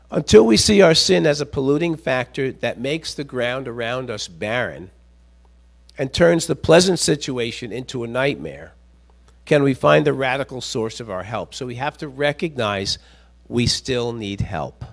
Until 0.09 0.45
we 0.45 0.55
see 0.55 0.81
our 0.81 0.95
sin 0.95 1.25
as 1.25 1.41
a 1.41 1.45
polluting 1.45 1.97
factor 1.97 2.51
that 2.51 2.79
makes 2.79 3.13
the 3.13 3.25
ground 3.25 3.67
around 3.67 4.09
us 4.09 4.27
barren 4.27 4.89
and 5.97 6.13
turns 6.13 6.47
the 6.47 6.55
pleasant 6.55 6.99
situation 6.99 7.71
into 7.71 8.03
a 8.03 8.07
nightmare, 8.07 8.73
can 9.45 9.63
we 9.63 9.73
find 9.73 10.05
the 10.05 10.13
radical 10.13 10.61
source 10.61 10.99
of 10.99 11.09
our 11.09 11.23
help. 11.23 11.53
So 11.53 11.65
we 11.65 11.75
have 11.75 11.97
to 11.97 12.07
recognize 12.07 12.99
we 13.47 13.65
still 13.65 14.13
need 14.13 14.41
help. 14.41 14.85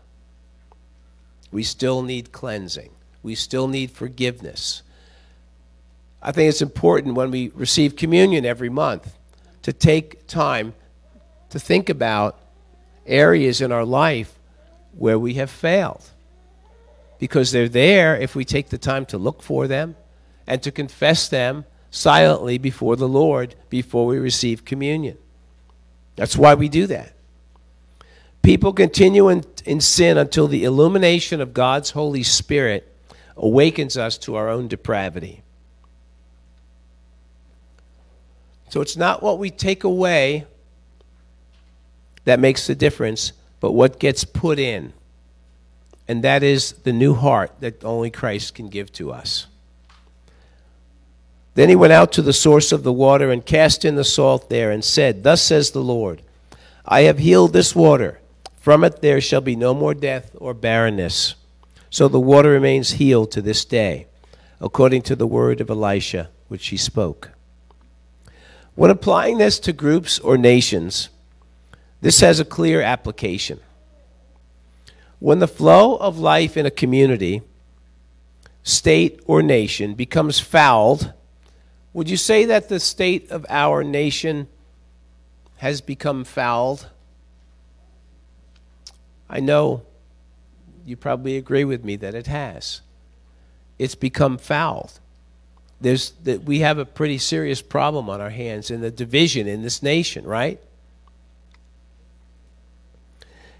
We 1.52 1.62
still 1.62 2.02
need 2.02 2.32
cleansing. 2.32 2.90
We 3.22 3.34
still 3.34 3.68
need 3.68 3.90
forgiveness. 3.90 4.82
I 6.22 6.32
think 6.32 6.48
it's 6.48 6.62
important 6.62 7.14
when 7.14 7.30
we 7.30 7.50
receive 7.54 7.96
communion 7.96 8.44
every 8.44 8.68
month 8.68 9.16
to 9.62 9.72
take 9.72 10.26
time 10.26 10.74
to 11.50 11.60
think 11.60 11.88
about 11.88 12.38
areas 13.06 13.60
in 13.60 13.70
our 13.70 13.84
life 13.84 14.33
where 14.96 15.18
we 15.18 15.34
have 15.34 15.50
failed. 15.50 16.10
Because 17.18 17.52
they're 17.52 17.68
there 17.68 18.16
if 18.16 18.34
we 18.34 18.44
take 18.44 18.68
the 18.68 18.78
time 18.78 19.06
to 19.06 19.18
look 19.18 19.42
for 19.42 19.66
them 19.66 19.96
and 20.46 20.62
to 20.62 20.70
confess 20.70 21.28
them 21.28 21.64
silently 21.90 22.58
before 22.58 22.96
the 22.96 23.08
Lord 23.08 23.54
before 23.70 24.06
we 24.06 24.18
receive 24.18 24.64
communion. 24.64 25.16
That's 26.16 26.36
why 26.36 26.54
we 26.54 26.68
do 26.68 26.86
that. 26.88 27.12
People 28.42 28.72
continue 28.72 29.28
in, 29.28 29.44
in 29.64 29.80
sin 29.80 30.18
until 30.18 30.48
the 30.48 30.64
illumination 30.64 31.40
of 31.40 31.54
God's 31.54 31.92
Holy 31.92 32.22
Spirit 32.22 32.94
awakens 33.36 33.96
us 33.96 34.18
to 34.18 34.34
our 34.34 34.48
own 34.48 34.68
depravity. 34.68 35.42
So 38.68 38.80
it's 38.80 38.96
not 38.96 39.22
what 39.22 39.38
we 39.38 39.50
take 39.50 39.84
away 39.84 40.46
that 42.24 42.40
makes 42.40 42.66
the 42.66 42.74
difference, 42.74 43.32
but 43.64 43.72
what 43.72 43.98
gets 43.98 44.24
put 44.24 44.58
in. 44.58 44.92
And 46.06 46.22
that 46.22 46.42
is 46.42 46.72
the 46.82 46.92
new 46.92 47.14
heart 47.14 47.50
that 47.60 47.82
only 47.82 48.10
Christ 48.10 48.54
can 48.54 48.68
give 48.68 48.92
to 48.92 49.10
us. 49.10 49.46
Then 51.54 51.70
he 51.70 51.74
went 51.74 51.94
out 51.94 52.12
to 52.12 52.20
the 52.20 52.34
source 52.34 52.72
of 52.72 52.82
the 52.82 52.92
water 52.92 53.30
and 53.30 53.46
cast 53.46 53.86
in 53.86 53.94
the 53.94 54.04
salt 54.04 54.50
there 54.50 54.70
and 54.70 54.84
said, 54.84 55.22
Thus 55.22 55.40
says 55.40 55.70
the 55.70 55.80
Lord, 55.80 56.20
I 56.84 57.04
have 57.04 57.20
healed 57.20 57.54
this 57.54 57.74
water. 57.74 58.20
From 58.60 58.84
it 58.84 59.00
there 59.00 59.22
shall 59.22 59.40
be 59.40 59.56
no 59.56 59.72
more 59.72 59.94
death 59.94 60.36
or 60.38 60.52
barrenness. 60.52 61.34
So 61.88 62.06
the 62.06 62.20
water 62.20 62.50
remains 62.50 62.90
healed 62.90 63.32
to 63.32 63.40
this 63.40 63.64
day, 63.64 64.08
according 64.60 65.00
to 65.04 65.16
the 65.16 65.26
word 65.26 65.62
of 65.62 65.70
Elisha, 65.70 66.28
which 66.48 66.66
he 66.66 66.76
spoke. 66.76 67.30
When 68.74 68.90
applying 68.90 69.38
this 69.38 69.58
to 69.60 69.72
groups 69.72 70.18
or 70.18 70.36
nations, 70.36 71.08
this 72.04 72.20
has 72.20 72.38
a 72.38 72.44
clear 72.44 72.82
application. 72.82 73.60
When 75.20 75.38
the 75.38 75.48
flow 75.48 75.96
of 75.96 76.18
life 76.18 76.54
in 76.54 76.66
a 76.66 76.70
community, 76.70 77.40
state, 78.62 79.22
or 79.24 79.42
nation 79.42 79.94
becomes 79.94 80.38
fouled, 80.38 81.14
would 81.94 82.10
you 82.10 82.18
say 82.18 82.44
that 82.44 82.68
the 82.68 82.78
state 82.78 83.30
of 83.30 83.46
our 83.48 83.82
nation 83.82 84.48
has 85.56 85.80
become 85.80 86.24
fouled? 86.24 86.90
I 89.30 89.40
know 89.40 89.80
you 90.84 90.98
probably 90.98 91.38
agree 91.38 91.64
with 91.64 91.86
me 91.86 91.96
that 91.96 92.14
it 92.14 92.26
has. 92.26 92.82
It's 93.78 93.94
become 93.94 94.36
fouled. 94.36 95.00
There's 95.80 96.12
we 96.44 96.58
have 96.58 96.76
a 96.76 96.84
pretty 96.84 97.16
serious 97.16 97.62
problem 97.62 98.10
on 98.10 98.20
our 98.20 98.28
hands 98.28 98.70
in 98.70 98.82
the 98.82 98.90
division 98.90 99.48
in 99.48 99.62
this 99.62 99.82
nation, 99.82 100.26
right? 100.26 100.60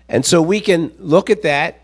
And 0.09 0.25
so 0.25 0.43
we 0.43 0.61
can 0.61 0.93
look 0.99 1.31
at 1.31 1.43
that 1.43 1.81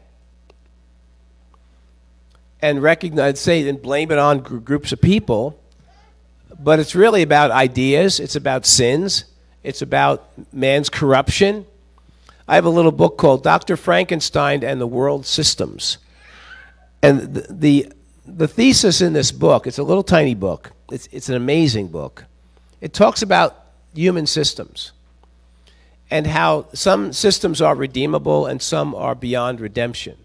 and 2.63 2.83
recognize, 2.83 3.41
say, 3.41 3.67
and 3.69 3.81
blame 3.81 4.11
it 4.11 4.19
on 4.19 4.41
gr- 4.41 4.59
groups 4.59 4.93
of 4.93 5.01
people, 5.01 5.59
but 6.59 6.79
it's 6.79 6.95
really 6.95 7.23
about 7.23 7.51
ideas, 7.51 8.21
it's 8.21 8.37
about 8.37 8.67
sins, 8.67 9.25
it's 9.63 9.81
about 9.81 10.29
man's 10.53 10.91
corruption. 10.91 11.65
I 12.47 12.57
have 12.57 12.67
a 12.67 12.71
little 12.71 12.93
book 12.93 13.17
called 13.17 13.43
Dr. 13.43 13.77
Frankenstein 13.77 14.63
and 14.63 14.81
the 14.81 14.87
World 14.87 15.25
Systems. 15.25 15.99
And 17.03 17.35
the, 17.35 17.47
the, 17.51 17.93
the 18.27 18.49
thesis 18.49 19.01
in 19.01 19.15
this 19.15 19.33
book, 19.33 19.67
it's 19.67 19.79
a 19.79 19.83
little 19.83 20.03
tiny 20.03 20.35
book, 20.35 20.73
it's, 20.93 21.09
it's 21.13 21.31
an 21.31 21.37
amazing 21.37 21.89
book, 21.89 22.25
it 22.83 22.93
talks 22.93 23.23
about 23.23 23.57
human 23.95 24.27
systems 24.27 24.93
and 26.11 26.27
how 26.27 26.67
some 26.73 27.13
systems 27.13 27.61
are 27.63 27.75
redeemable 27.75 28.47
and 28.47 28.61
some 28.61 28.95
are 28.95 29.15
beyond 29.15 29.61
redemption. 29.61 30.17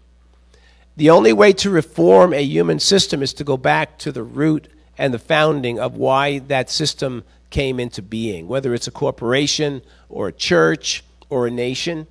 The 0.96 1.10
only 1.10 1.32
way 1.32 1.52
to 1.54 1.70
reform 1.70 2.32
a 2.32 2.42
human 2.42 2.80
system 2.80 3.22
is 3.22 3.32
to 3.34 3.44
go 3.44 3.56
back 3.56 3.98
to 3.98 4.10
the 4.10 4.22
root 4.22 4.68
and 4.98 5.12
the 5.12 5.18
founding 5.18 5.78
of 5.78 5.96
why 5.96 6.38
that 6.38 6.70
system 6.70 7.22
came 7.50 7.78
into 7.78 8.02
being, 8.02 8.48
whether 8.48 8.74
it's 8.74 8.88
a 8.88 8.92
corporation 8.92 9.82
or 10.08 10.28
a 10.28 10.32
church 10.32 11.04
or 11.28 11.46
a 11.46 11.50
nation. 11.50 12.06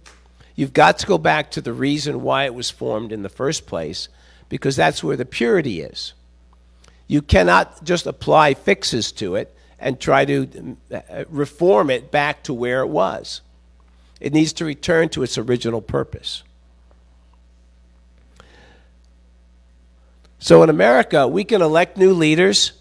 You've 0.55 0.73
got 0.73 0.99
to 0.99 1.07
go 1.07 1.17
back 1.17 1.51
to 1.51 1.61
the 1.61 1.73
reason 1.73 2.21
why 2.21 2.45
it 2.45 2.53
was 2.53 2.69
formed 2.69 3.11
in 3.11 3.23
the 3.23 3.29
first 3.29 3.65
place 3.65 4.07
because 4.47 4.75
that's 4.75 5.03
where 5.03 5.17
the 5.17 5.25
purity 5.25 5.81
is. 5.81 6.13
You 7.07 7.21
cannot 7.21 7.83
just 7.83 8.05
apply 8.05 8.53
fixes 8.53 9.11
to 9.13 9.35
it 9.35 9.53
and 9.79 9.99
try 9.99 10.25
to 10.25 10.77
uh, 10.93 11.25
reform 11.29 11.89
it 11.89 12.11
back 12.11 12.43
to 12.43 12.53
where 12.53 12.81
it 12.81 12.87
was. 12.87 13.41
It 14.19 14.33
needs 14.33 14.53
to 14.53 14.65
return 14.65 15.09
to 15.09 15.23
its 15.23 15.37
original 15.37 15.81
purpose. 15.81 16.43
So 20.39 20.61
in 20.63 20.69
America, 20.69 21.27
we 21.27 21.43
can 21.43 21.61
elect 21.61 21.97
new 21.97 22.13
leaders, 22.13 22.73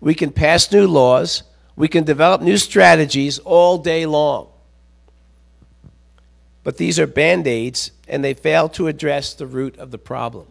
we 0.00 0.14
can 0.14 0.30
pass 0.30 0.72
new 0.72 0.86
laws, 0.86 1.42
we 1.76 1.88
can 1.88 2.04
develop 2.04 2.40
new 2.40 2.56
strategies 2.56 3.38
all 3.38 3.78
day 3.78 4.06
long. 4.06 4.48
But 6.62 6.78
these 6.78 6.98
are 6.98 7.06
band 7.06 7.46
aids, 7.46 7.90
and 8.08 8.24
they 8.24 8.32
fail 8.32 8.70
to 8.70 8.88
address 8.88 9.34
the 9.34 9.46
root 9.46 9.76
of 9.76 9.90
the 9.90 9.98
problem. 9.98 10.46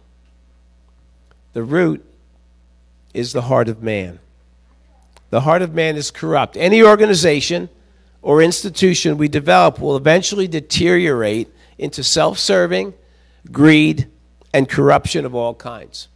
The 1.53 1.63
root 1.63 2.05
is 3.13 3.33
the 3.33 3.43
heart 3.43 3.67
of 3.67 3.81
man. 3.81 4.19
The 5.31 5.41
heart 5.41 5.63
of 5.63 5.73
man 5.73 5.95
is 5.95 6.11
corrupt. 6.11 6.55
Any 6.55 6.83
organization 6.83 7.69
or 8.23 8.41
institution 8.41 9.17
we 9.17 9.27
develop 9.27 9.79
will 9.79 9.95
eventually 9.95 10.47
deteriorate 10.47 11.53
into 11.77 12.03
self 12.03 12.39
serving, 12.39 12.93
greed, 13.51 14.07
and 14.53 14.67
corruption 14.67 15.25
of 15.25 15.35
all 15.35 15.53
kinds. 15.53 16.07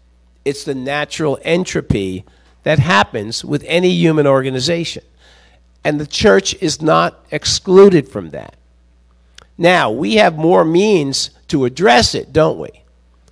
It's 0.46 0.64
the 0.64 0.74
natural 0.74 1.38
entropy 1.44 2.26
that 2.64 2.80
happens 2.80 3.44
with 3.44 3.64
any 3.68 3.90
human 3.90 4.26
organization. 4.26 5.04
And 5.84 6.00
the 6.00 6.08
church 6.08 6.56
is 6.62 6.82
not 6.82 7.26
excluded 7.30 8.08
from 8.08 8.30
that. 8.32 8.56
Now, 9.58 9.92
we 9.92 10.16
have 10.16 10.38
more 10.38 10.64
means 10.64 11.32
to 11.50 11.66
address 11.66 12.16
it, 12.16 12.32
don't 12.32 12.60
we? 12.60 12.70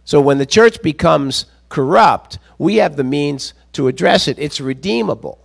So 0.03 0.19
when 0.19 0.37
the 0.37 0.45
church 0.45 0.81
becomes 0.81 1.45
corrupt, 1.69 2.39
we 2.57 2.77
have 2.77 2.95
the 2.95 3.03
means 3.03 3.53
to 3.73 3.87
address 3.87 4.27
it. 4.27 4.39
It's 4.39 4.59
redeemable. 4.59 5.39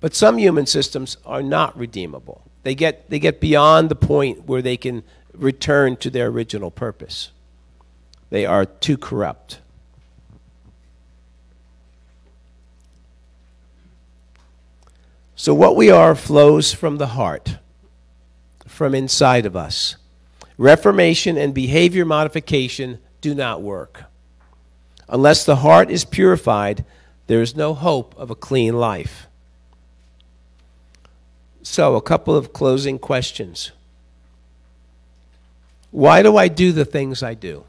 But 0.00 0.14
some 0.14 0.38
human 0.38 0.66
systems 0.66 1.16
are 1.26 1.42
not 1.42 1.76
redeemable. 1.76 2.42
They 2.62 2.74
get, 2.74 3.10
they 3.10 3.18
get 3.18 3.40
beyond 3.40 3.88
the 3.88 3.96
point 3.96 4.46
where 4.46 4.62
they 4.62 4.76
can 4.76 5.02
return 5.32 5.96
to 5.96 6.10
their 6.10 6.26
original 6.26 6.70
purpose. 6.70 7.30
They 8.30 8.44
are 8.44 8.64
too 8.64 8.96
corrupt. 8.96 9.60
So, 15.34 15.54
what 15.54 15.76
we 15.76 15.88
are 15.88 16.16
flows 16.16 16.74
from 16.74 16.98
the 16.98 17.06
heart, 17.08 17.58
from 18.66 18.92
inside 18.92 19.46
of 19.46 19.54
us. 19.54 19.96
Reformation 20.56 21.38
and 21.38 21.54
behavior 21.54 22.04
modification 22.04 22.98
do 23.20 23.36
not 23.36 23.62
work. 23.62 24.04
Unless 25.08 25.44
the 25.44 25.56
heart 25.56 25.90
is 25.90 26.04
purified, 26.04 26.84
there 27.28 27.40
is 27.40 27.54
no 27.54 27.72
hope 27.72 28.16
of 28.18 28.30
a 28.30 28.34
clean 28.34 28.76
life. 28.76 29.27
So, 31.70 31.96
a 31.96 32.00
couple 32.00 32.34
of 32.34 32.54
closing 32.54 32.98
questions. 32.98 33.72
Why 35.90 36.22
do 36.22 36.38
I 36.38 36.48
do 36.48 36.72
the 36.72 36.86
things 36.86 37.22
I 37.22 37.34
do? 37.34 37.64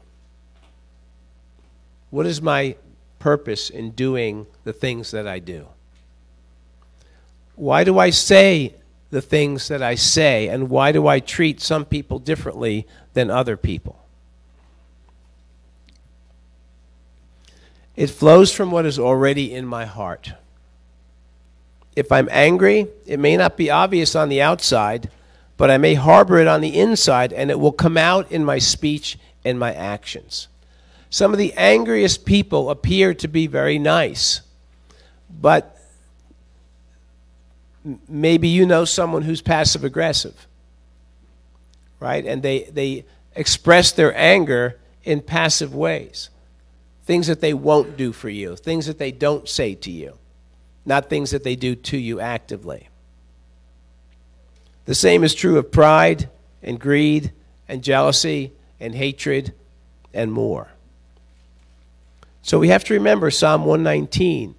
What 2.08 2.24
is 2.24 2.40
my 2.40 2.76
purpose 3.18 3.68
in 3.68 3.90
doing 3.90 4.46
the 4.64 4.72
things 4.72 5.10
that 5.10 5.28
I 5.28 5.38
do? 5.38 5.66
Why 7.56 7.84
do 7.84 7.98
I 7.98 8.08
say 8.08 8.74
the 9.10 9.20
things 9.20 9.68
that 9.68 9.82
I 9.82 9.96
say, 9.96 10.48
and 10.48 10.70
why 10.70 10.92
do 10.92 11.06
I 11.06 11.20
treat 11.20 11.60
some 11.60 11.84
people 11.84 12.18
differently 12.18 12.86
than 13.12 13.30
other 13.30 13.58
people? 13.58 14.02
It 17.96 18.08
flows 18.08 18.50
from 18.50 18.70
what 18.70 18.86
is 18.86 18.98
already 18.98 19.52
in 19.52 19.66
my 19.66 19.84
heart. 19.84 20.32
If 22.00 22.10
I'm 22.10 22.30
angry, 22.32 22.86
it 23.04 23.20
may 23.20 23.36
not 23.36 23.58
be 23.58 23.70
obvious 23.70 24.16
on 24.16 24.30
the 24.30 24.40
outside, 24.40 25.10
but 25.58 25.70
I 25.70 25.76
may 25.76 25.92
harbor 25.92 26.38
it 26.38 26.46
on 26.46 26.62
the 26.62 26.80
inside, 26.80 27.30
and 27.30 27.50
it 27.50 27.60
will 27.60 27.72
come 27.72 27.98
out 27.98 28.32
in 28.32 28.42
my 28.42 28.58
speech 28.58 29.18
and 29.44 29.58
my 29.58 29.74
actions. 29.74 30.48
Some 31.10 31.32
of 31.32 31.38
the 31.38 31.52
angriest 31.58 32.24
people 32.24 32.70
appear 32.70 33.12
to 33.12 33.28
be 33.28 33.46
very 33.46 33.78
nice, 33.78 34.40
but 35.28 35.76
maybe 38.08 38.48
you 38.48 38.64
know 38.64 38.86
someone 38.86 39.20
who's 39.20 39.42
passive 39.42 39.84
aggressive, 39.84 40.46
right? 41.98 42.24
And 42.24 42.42
they, 42.42 42.62
they 42.64 43.04
express 43.36 43.92
their 43.92 44.16
anger 44.16 44.80
in 45.04 45.20
passive 45.20 45.74
ways 45.74 46.30
things 47.04 47.26
that 47.26 47.40
they 47.42 47.52
won't 47.52 47.98
do 47.98 48.10
for 48.12 48.30
you, 48.30 48.56
things 48.56 48.86
that 48.86 48.96
they 48.98 49.12
don't 49.12 49.46
say 49.48 49.74
to 49.74 49.90
you, 49.90 50.16
not 50.84 51.10
things 51.10 51.30
that 51.30 51.44
they 51.44 51.56
do 51.56 51.74
to 51.74 51.96
you 51.96 52.20
actively. 52.20 52.88
The 54.86 54.94
same 54.94 55.22
is 55.24 55.34
true 55.34 55.58
of 55.58 55.70
pride 55.70 56.28
and 56.62 56.80
greed 56.80 57.32
and 57.68 57.82
jealousy 57.82 58.52
and 58.80 58.94
hatred 58.94 59.52
and 60.12 60.32
more. 60.32 60.68
So 62.42 62.58
we 62.58 62.68
have 62.68 62.84
to 62.84 62.94
remember 62.94 63.30
Psalm 63.30 63.64
119 63.64 64.54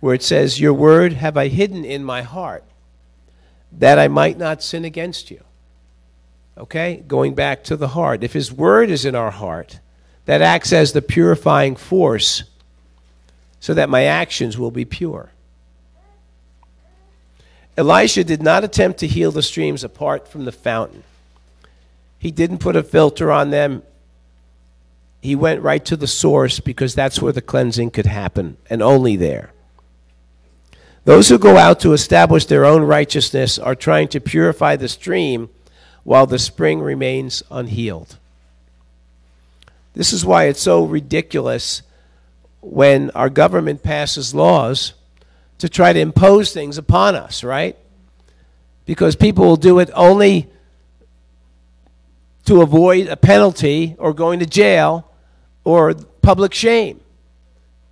where 0.00 0.14
it 0.14 0.22
says, 0.22 0.60
Your 0.60 0.74
word 0.74 1.14
have 1.14 1.36
I 1.36 1.48
hidden 1.48 1.84
in 1.84 2.04
my 2.04 2.22
heart, 2.22 2.64
that 3.72 3.98
I 3.98 4.08
might 4.08 4.38
not 4.38 4.62
sin 4.62 4.84
against 4.84 5.30
you. 5.30 5.42
Okay? 6.58 7.02
Going 7.08 7.34
back 7.34 7.64
to 7.64 7.76
the 7.76 7.88
heart. 7.88 8.22
If 8.22 8.32
his 8.32 8.52
word 8.52 8.90
is 8.90 9.04
in 9.04 9.14
our 9.14 9.30
heart, 9.30 9.80
that 10.26 10.42
acts 10.42 10.72
as 10.72 10.92
the 10.92 11.02
purifying 11.02 11.76
force 11.76 12.44
so 13.66 13.74
that 13.74 13.90
my 13.90 14.04
actions 14.04 14.56
will 14.56 14.70
be 14.70 14.84
pure. 14.84 15.32
Elisha 17.76 18.22
did 18.22 18.40
not 18.40 18.62
attempt 18.62 19.00
to 19.00 19.08
heal 19.08 19.32
the 19.32 19.42
streams 19.42 19.82
apart 19.82 20.28
from 20.28 20.44
the 20.44 20.52
fountain. 20.52 21.02
He 22.16 22.30
didn't 22.30 22.58
put 22.58 22.76
a 22.76 22.84
filter 22.84 23.32
on 23.32 23.50
them. 23.50 23.82
He 25.20 25.34
went 25.34 25.64
right 25.64 25.84
to 25.84 25.96
the 25.96 26.06
source 26.06 26.60
because 26.60 26.94
that's 26.94 27.20
where 27.20 27.32
the 27.32 27.42
cleansing 27.42 27.90
could 27.90 28.06
happen, 28.06 28.56
and 28.70 28.82
only 28.82 29.16
there. 29.16 29.50
Those 31.04 31.28
who 31.28 31.36
go 31.36 31.56
out 31.56 31.80
to 31.80 31.92
establish 31.92 32.46
their 32.46 32.64
own 32.64 32.82
righteousness 32.82 33.58
are 33.58 33.74
trying 33.74 34.06
to 34.10 34.20
purify 34.20 34.76
the 34.76 34.86
stream 34.86 35.48
while 36.04 36.28
the 36.28 36.38
spring 36.38 36.78
remains 36.78 37.42
unhealed. 37.50 38.16
This 39.94 40.12
is 40.12 40.24
why 40.24 40.44
it's 40.44 40.62
so 40.62 40.84
ridiculous 40.84 41.82
when 42.68 43.10
our 43.12 43.30
government 43.30 43.82
passes 43.82 44.34
laws 44.34 44.92
to 45.58 45.68
try 45.68 45.92
to 45.92 46.00
impose 46.00 46.52
things 46.52 46.78
upon 46.78 47.14
us, 47.14 47.44
right? 47.44 47.76
Because 48.84 49.14
people 49.14 49.44
will 49.46 49.56
do 49.56 49.78
it 49.78 49.88
only 49.94 50.50
to 52.44 52.62
avoid 52.62 53.06
a 53.06 53.16
penalty 53.16 53.94
or 53.98 54.12
going 54.12 54.40
to 54.40 54.46
jail 54.46 55.10
or 55.64 55.94
public 56.22 56.52
shame. 56.52 57.00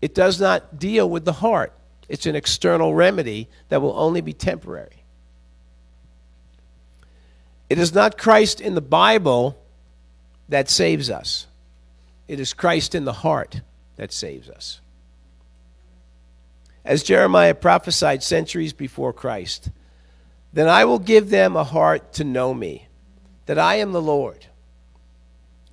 It 0.03 0.14
does 0.14 0.40
not 0.40 0.78
deal 0.78 1.09
with 1.09 1.24
the 1.24 1.32
heart. 1.32 1.72
It's 2.09 2.26
an 2.26 2.34
external 2.34 2.94
remedy 2.94 3.48
that 3.68 3.80
will 3.80 3.96
only 3.96 4.20
be 4.20 4.32
temporary. 4.32 5.05
It 7.70 7.78
is 7.78 7.94
not 7.94 8.18
Christ 8.18 8.61
in 8.61 8.74
the 8.74 8.82
Bible 8.82 9.57
that 10.48 10.68
saves 10.68 11.11
us, 11.11 11.46
it 12.28 12.38
is 12.40 12.53
Christ 12.53 12.94
in 12.94 13.05
the 13.05 13.12
heart 13.12 13.62
that 13.97 14.12
saves 14.12 14.49
us. 14.49 14.80
As 16.84 17.03
Jeremiah 17.03 17.55
prophesied 17.55 18.22
centuries 18.22 18.72
before 18.72 19.12
Christ, 19.12 19.70
then 20.53 20.68
I 20.68 20.84
will 20.84 20.99
give 20.99 21.30
them 21.30 21.57
a 21.57 21.64
heart 21.64 22.12
to 22.14 22.24
know 22.24 22.53
me, 22.53 22.88
that 23.47 23.59
I 23.59 23.76
am 23.76 23.92
the 23.92 24.03
Lord. 24.03 24.47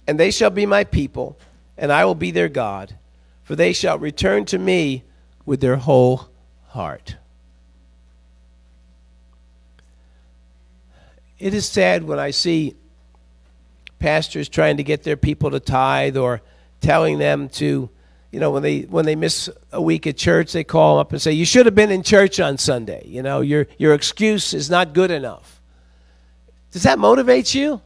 And 0.07 0.19
they 0.19 0.31
shall 0.31 0.49
be 0.49 0.65
my 0.65 0.83
people, 0.83 1.37
and 1.77 1.91
I 1.91 2.05
will 2.05 2.15
be 2.15 2.31
their 2.31 2.49
God, 2.49 2.97
for 3.43 3.55
they 3.55 3.73
shall 3.73 3.99
return 3.99 4.45
to 4.45 4.57
me 4.57 5.03
with 5.45 5.59
their 5.61 5.75
whole 5.75 6.29
heart. 6.69 7.17
It 11.37 11.53
is 11.53 11.67
sad 11.67 12.03
when 12.03 12.19
I 12.19 12.31
see 12.31 12.75
pastors 13.99 14.47
trying 14.47 14.77
to 14.77 14.83
get 14.83 15.03
their 15.03 15.17
people 15.17 15.51
to 15.51 15.59
tithe 15.59 16.15
or 16.15 16.41
telling 16.81 17.17
them 17.17 17.49
to 17.49 17.89
you 18.31 18.39
know, 18.39 18.51
when 18.51 18.63
they 18.63 18.81
when 18.81 19.05
they 19.05 19.15
miss 19.15 19.49
a 19.71 19.81
week 19.81 20.07
at 20.07 20.15
church, 20.15 20.53
they 20.53 20.63
call 20.63 20.99
up 20.99 21.11
and 21.11 21.21
say, 21.21 21.33
"You 21.33 21.45
should 21.45 21.65
have 21.65 21.75
been 21.75 21.91
in 21.91 22.01
church 22.01 22.39
on 22.39 22.57
Sunday." 22.57 23.03
You 23.05 23.21
know, 23.21 23.41
your 23.41 23.67
your 23.77 23.93
excuse 23.93 24.53
is 24.53 24.69
not 24.69 24.93
good 24.93 25.11
enough. 25.11 25.61
Does 26.71 26.83
that 26.83 26.97
motivate 26.97 27.53
you? 27.53 27.81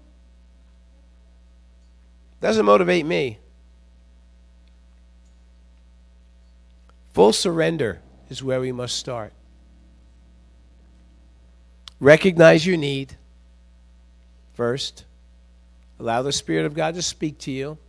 Doesn't 2.41 2.65
motivate 2.65 3.07
me. 3.07 3.39
Full 7.13 7.33
surrender 7.33 8.01
is 8.29 8.43
where 8.43 8.61
we 8.61 8.71
must 8.71 8.97
start. 8.97 9.33
Recognize 11.99 12.67
your 12.67 12.77
need 12.77 13.15
first. 14.53 15.05
Allow 15.99 16.21
the 16.21 16.33
Spirit 16.33 16.65
of 16.65 16.75
God 16.75 16.93
to 16.95 17.01
speak 17.01 17.39
to 17.39 17.51
you, 17.51 17.79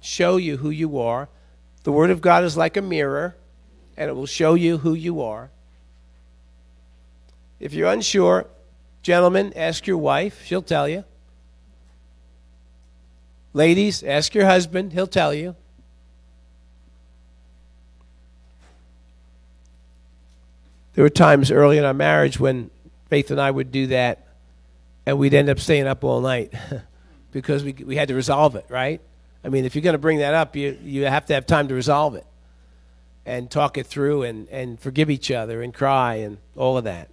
show 0.00 0.36
you 0.36 0.58
who 0.58 0.70
you 0.70 0.98
are. 0.98 1.28
The 1.88 1.92
Word 1.92 2.10
of 2.10 2.20
God 2.20 2.44
is 2.44 2.54
like 2.54 2.76
a 2.76 2.82
mirror, 2.82 3.34
and 3.96 4.10
it 4.10 4.12
will 4.12 4.26
show 4.26 4.52
you 4.52 4.76
who 4.76 4.92
you 4.92 5.22
are. 5.22 5.48
If 7.60 7.72
you're 7.72 7.90
unsure, 7.90 8.46
gentlemen, 9.00 9.54
ask 9.56 9.86
your 9.86 9.96
wife, 9.96 10.44
she'll 10.44 10.60
tell 10.60 10.86
you. 10.86 11.04
Ladies, 13.54 14.02
ask 14.02 14.34
your 14.34 14.44
husband, 14.44 14.92
he'll 14.92 15.06
tell 15.06 15.32
you. 15.32 15.56
There 20.92 21.04
were 21.04 21.08
times 21.08 21.50
early 21.50 21.78
in 21.78 21.86
our 21.86 21.94
marriage 21.94 22.38
when 22.38 22.70
Faith 23.08 23.30
and 23.30 23.40
I 23.40 23.50
would 23.50 23.72
do 23.72 23.86
that, 23.86 24.26
and 25.06 25.18
we'd 25.18 25.32
end 25.32 25.48
up 25.48 25.58
staying 25.58 25.86
up 25.86 26.04
all 26.04 26.20
night 26.20 26.52
because 27.32 27.64
we, 27.64 27.72
we 27.72 27.96
had 27.96 28.08
to 28.08 28.14
resolve 28.14 28.56
it, 28.56 28.66
right? 28.68 29.00
I 29.48 29.50
mean, 29.50 29.64
if 29.64 29.74
you're 29.74 29.82
going 29.82 29.94
to 29.94 29.98
bring 29.98 30.18
that 30.18 30.34
up, 30.34 30.56
you, 30.56 30.76
you 30.84 31.06
have 31.06 31.24
to 31.24 31.32
have 31.32 31.46
time 31.46 31.68
to 31.68 31.74
resolve 31.74 32.14
it 32.14 32.26
and 33.24 33.50
talk 33.50 33.78
it 33.78 33.86
through 33.86 34.24
and, 34.24 34.46
and 34.50 34.78
forgive 34.78 35.08
each 35.08 35.30
other 35.30 35.62
and 35.62 35.72
cry 35.72 36.16
and 36.16 36.36
all 36.54 36.76
of 36.76 36.84
that. 36.84 37.08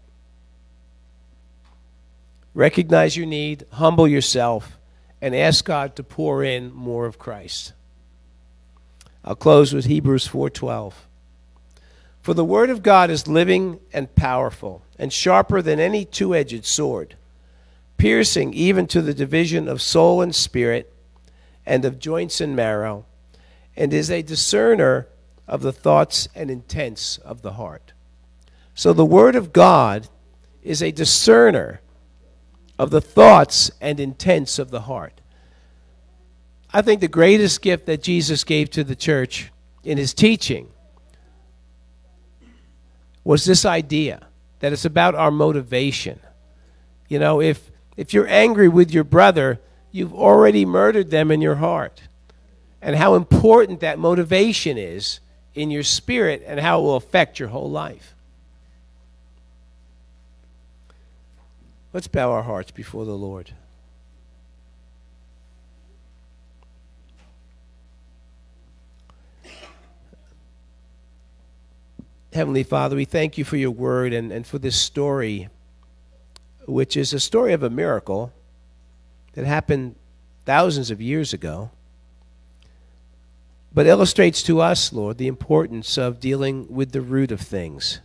Recognize 2.53 3.15
your 3.15 3.25
need, 3.25 3.65
humble 3.71 4.05
yourself, 4.05 4.77
and 5.21 5.33
ask 5.33 5.63
God 5.63 5.95
to 5.95 6.03
pour 6.03 6.43
in 6.43 6.73
more 6.73 7.05
of 7.05 7.17
Christ. 7.17 7.71
I'll 9.23 9.36
close 9.36 9.71
with 9.71 9.86
Hebrews 9.86 10.27
4:12. 10.27 10.93
For 12.21 12.33
the 12.33 12.43
word 12.43 12.69
of 12.69 12.83
God 12.83 13.09
is 13.09 13.29
living 13.29 13.79
and 13.93 14.13
powerful, 14.13 14.81
and 14.99 15.13
sharper 15.13 15.61
than 15.61 15.79
any 15.79 16.03
two 16.03 16.36
edged 16.36 16.65
sword, 16.65 17.15
piercing 17.95 18.53
even 18.53 18.88
to 18.88 19.01
the 19.01 19.13
division 19.13 19.69
of 19.69 19.81
soul 19.81 20.21
and 20.21 20.36
spirit, 20.36 20.91
and 21.66 21.86
of 21.86 21.99
joints 21.99 22.41
and 22.41 22.55
marrow, 22.55 23.05
and 23.76 23.93
is 23.93 24.11
a 24.11 24.22
discerner 24.22 25.07
of 25.47 25.61
the 25.61 25.74
thoughts 25.74 26.28
and 26.36 26.49
intents 26.49 27.18
of 27.20 27.41
the 27.41 27.53
heart. 27.53 27.93
So 28.74 28.93
the 28.93 29.05
word 29.05 29.36
of 29.36 29.53
God 29.53 30.07
is 30.61 30.82
a 30.82 30.91
discerner 30.91 31.82
of 32.78 32.89
the 32.89 33.01
thoughts 33.01 33.72
and 33.80 33.99
intents 33.99 34.59
of 34.59 34.70
the 34.70 34.82
heart. 34.82 35.22
I 36.74 36.82
think 36.82 36.99
the 36.99 37.07
greatest 37.07 37.61
gift 37.61 37.86
that 37.86 38.03
Jesus 38.03 38.43
gave 38.43 38.70
to 38.72 38.84
the 38.84 38.95
church 38.95 39.51
in 39.84 39.97
his 39.97 40.13
teaching 40.13 40.70
was 43.24 43.45
this 43.45 43.66
idea 43.66 44.28
that 44.59 44.74
it's 44.74 44.86
about 44.86 45.16
our 45.16 45.32
motivation. 45.32 46.20
You 47.07 47.20
know, 47.20 47.39
if 47.39 47.72
if 47.95 48.13
you're 48.13 48.28
angry 48.28 48.68
with 48.68 48.91
your 48.91 49.05
brother, 49.05 49.61
you've 49.95 50.13
already 50.13 50.65
murdered 50.65 51.09
them 51.09 51.31
in 51.31 51.39
your 51.39 51.55
heart. 51.55 52.01
And 52.81 52.97
how 52.97 53.15
important 53.15 53.79
that 53.79 53.97
motivation 53.97 54.77
is 54.77 55.21
in 55.53 55.71
your 55.71 55.83
spirit 55.83 56.43
and 56.45 56.59
how 56.59 56.79
it 56.79 56.83
will 56.83 56.97
affect 56.97 57.39
your 57.39 57.47
whole 57.47 57.71
life. 57.71 58.13
Let's 61.93 62.07
bow 62.07 62.29
our 62.29 62.43
hearts 62.43 62.71
before 62.71 63.05
the 63.05 63.13
Lord. 63.13 63.51
Heavenly 72.33 72.63
Father, 72.63 72.97
we 72.97 73.05
thank 73.05 73.37
you 73.37 73.45
for 73.45 73.55
your 73.55 73.71
word 73.71 74.11
and, 74.11 74.29
and 74.29 74.45
for 74.45 74.59
this 74.59 74.75
story, 74.75 75.47
which 76.65 76.97
is 76.97 77.13
a 77.13 77.19
story 77.21 77.53
of 77.53 77.63
a 77.63 77.69
miracle 77.69 78.33
that 79.36 79.45
happened 79.45 79.95
thousands 80.45 80.91
of 80.91 81.01
years 81.01 81.33
ago, 81.33 81.69
but 83.73 83.86
illustrates 83.86 84.41
to 84.43 84.61
us, 84.61 84.91
Lord, 84.91 85.17
the 85.17 85.27
importance 85.27 85.97
of 85.97 86.19
dealing 86.19 86.67
with 86.73 86.91
the 86.91 87.01
root 87.01 87.31
of 87.31 87.41
things. 87.41 87.99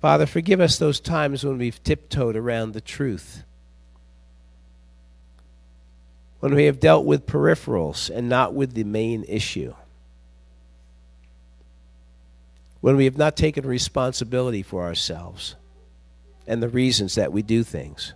Father, 0.00 0.26
forgive 0.26 0.60
us 0.60 0.78
those 0.78 1.00
times 1.00 1.44
when 1.44 1.58
we've 1.58 1.82
tiptoed 1.82 2.36
around 2.36 2.72
the 2.72 2.80
truth 2.80 3.44
when 6.40 6.54
we 6.54 6.64
have 6.64 6.80
dealt 6.80 7.04
with 7.04 7.26
peripherals 7.26 8.14
and 8.14 8.28
not 8.28 8.54
with 8.54 8.74
the 8.74 8.84
main 8.84 9.24
issue. 9.26 9.74
When 12.80 12.96
we 12.96 13.06
have 13.06 13.18
not 13.18 13.36
taken 13.36 13.66
responsibility 13.66 14.62
for 14.62 14.84
ourselves 14.84 15.56
and 16.48 16.62
the 16.62 16.68
reasons 16.68 17.14
that 17.14 17.32
we 17.32 17.42
do 17.42 17.62
things. 17.62 18.14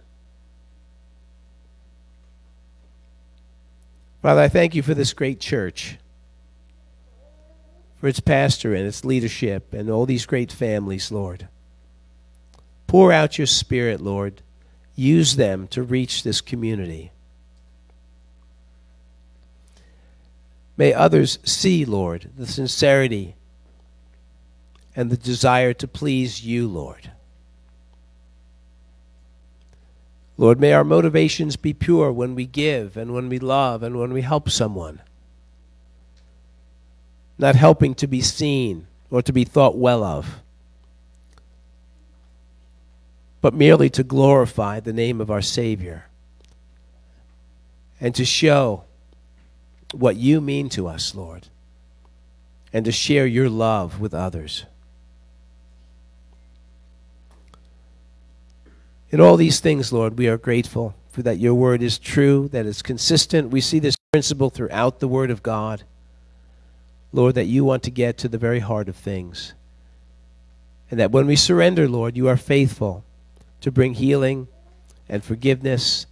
Father, 4.22 4.40
I 4.40 4.48
thank 4.48 4.74
you 4.74 4.82
for 4.82 4.94
this 4.94 5.12
great 5.12 5.38
church, 5.38 5.98
for 7.96 8.08
its 8.08 8.20
pastor 8.20 8.74
and 8.74 8.86
its 8.86 9.04
leadership, 9.04 9.74
and 9.74 9.90
all 9.90 10.06
these 10.06 10.26
great 10.26 10.50
families, 10.50 11.12
Lord. 11.12 11.48
Pour 12.86 13.12
out 13.12 13.38
your 13.38 13.46
Spirit, 13.46 14.00
Lord. 14.00 14.42
Use 14.94 15.36
them 15.36 15.66
to 15.68 15.82
reach 15.82 16.22
this 16.22 16.40
community. 16.40 17.12
May 20.76 20.94
others 20.94 21.38
see, 21.44 21.84
Lord, 21.84 22.30
the 22.36 22.46
sincerity 22.46 23.34
and 24.94 25.10
the 25.10 25.16
desire 25.16 25.72
to 25.74 25.88
please 25.88 26.44
you, 26.44 26.68
Lord. 26.68 27.10
Lord, 30.42 30.58
may 30.58 30.72
our 30.72 30.82
motivations 30.82 31.54
be 31.54 31.72
pure 31.72 32.10
when 32.10 32.34
we 32.34 32.46
give 32.46 32.96
and 32.96 33.14
when 33.14 33.28
we 33.28 33.38
love 33.38 33.84
and 33.84 33.96
when 34.00 34.12
we 34.12 34.22
help 34.22 34.50
someone. 34.50 35.00
Not 37.38 37.54
helping 37.54 37.94
to 37.94 38.08
be 38.08 38.20
seen 38.22 38.88
or 39.08 39.22
to 39.22 39.32
be 39.32 39.44
thought 39.44 39.76
well 39.78 40.02
of, 40.02 40.40
but 43.40 43.54
merely 43.54 43.88
to 43.90 44.02
glorify 44.02 44.80
the 44.80 44.92
name 44.92 45.20
of 45.20 45.30
our 45.30 45.42
Savior 45.42 46.06
and 48.00 48.12
to 48.16 48.24
show 48.24 48.82
what 49.92 50.16
you 50.16 50.40
mean 50.40 50.68
to 50.70 50.88
us, 50.88 51.14
Lord, 51.14 51.46
and 52.72 52.84
to 52.84 52.90
share 52.90 53.26
your 53.26 53.48
love 53.48 54.00
with 54.00 54.12
others. 54.12 54.64
In 59.12 59.20
all 59.20 59.36
these 59.36 59.60
things, 59.60 59.92
Lord, 59.92 60.18
we 60.18 60.26
are 60.26 60.38
grateful 60.38 60.94
for 61.10 61.22
that 61.22 61.38
your 61.38 61.52
word 61.52 61.82
is 61.82 61.98
true, 61.98 62.48
that 62.48 62.64
it's 62.64 62.80
consistent. 62.80 63.50
We 63.50 63.60
see 63.60 63.78
this 63.78 63.94
principle 64.10 64.48
throughout 64.48 65.00
the 65.00 65.08
word 65.08 65.30
of 65.30 65.42
God. 65.42 65.82
Lord, 67.12 67.34
that 67.34 67.44
you 67.44 67.62
want 67.62 67.82
to 67.82 67.90
get 67.90 68.16
to 68.18 68.28
the 68.28 68.38
very 68.38 68.60
heart 68.60 68.88
of 68.88 68.96
things. 68.96 69.52
And 70.90 70.98
that 70.98 71.10
when 71.10 71.26
we 71.26 71.36
surrender, 71.36 71.86
Lord, 71.86 72.16
you 72.16 72.26
are 72.26 72.38
faithful 72.38 73.04
to 73.60 73.70
bring 73.70 73.94
healing 73.94 74.48
and 75.10 75.22
forgiveness 75.22 76.06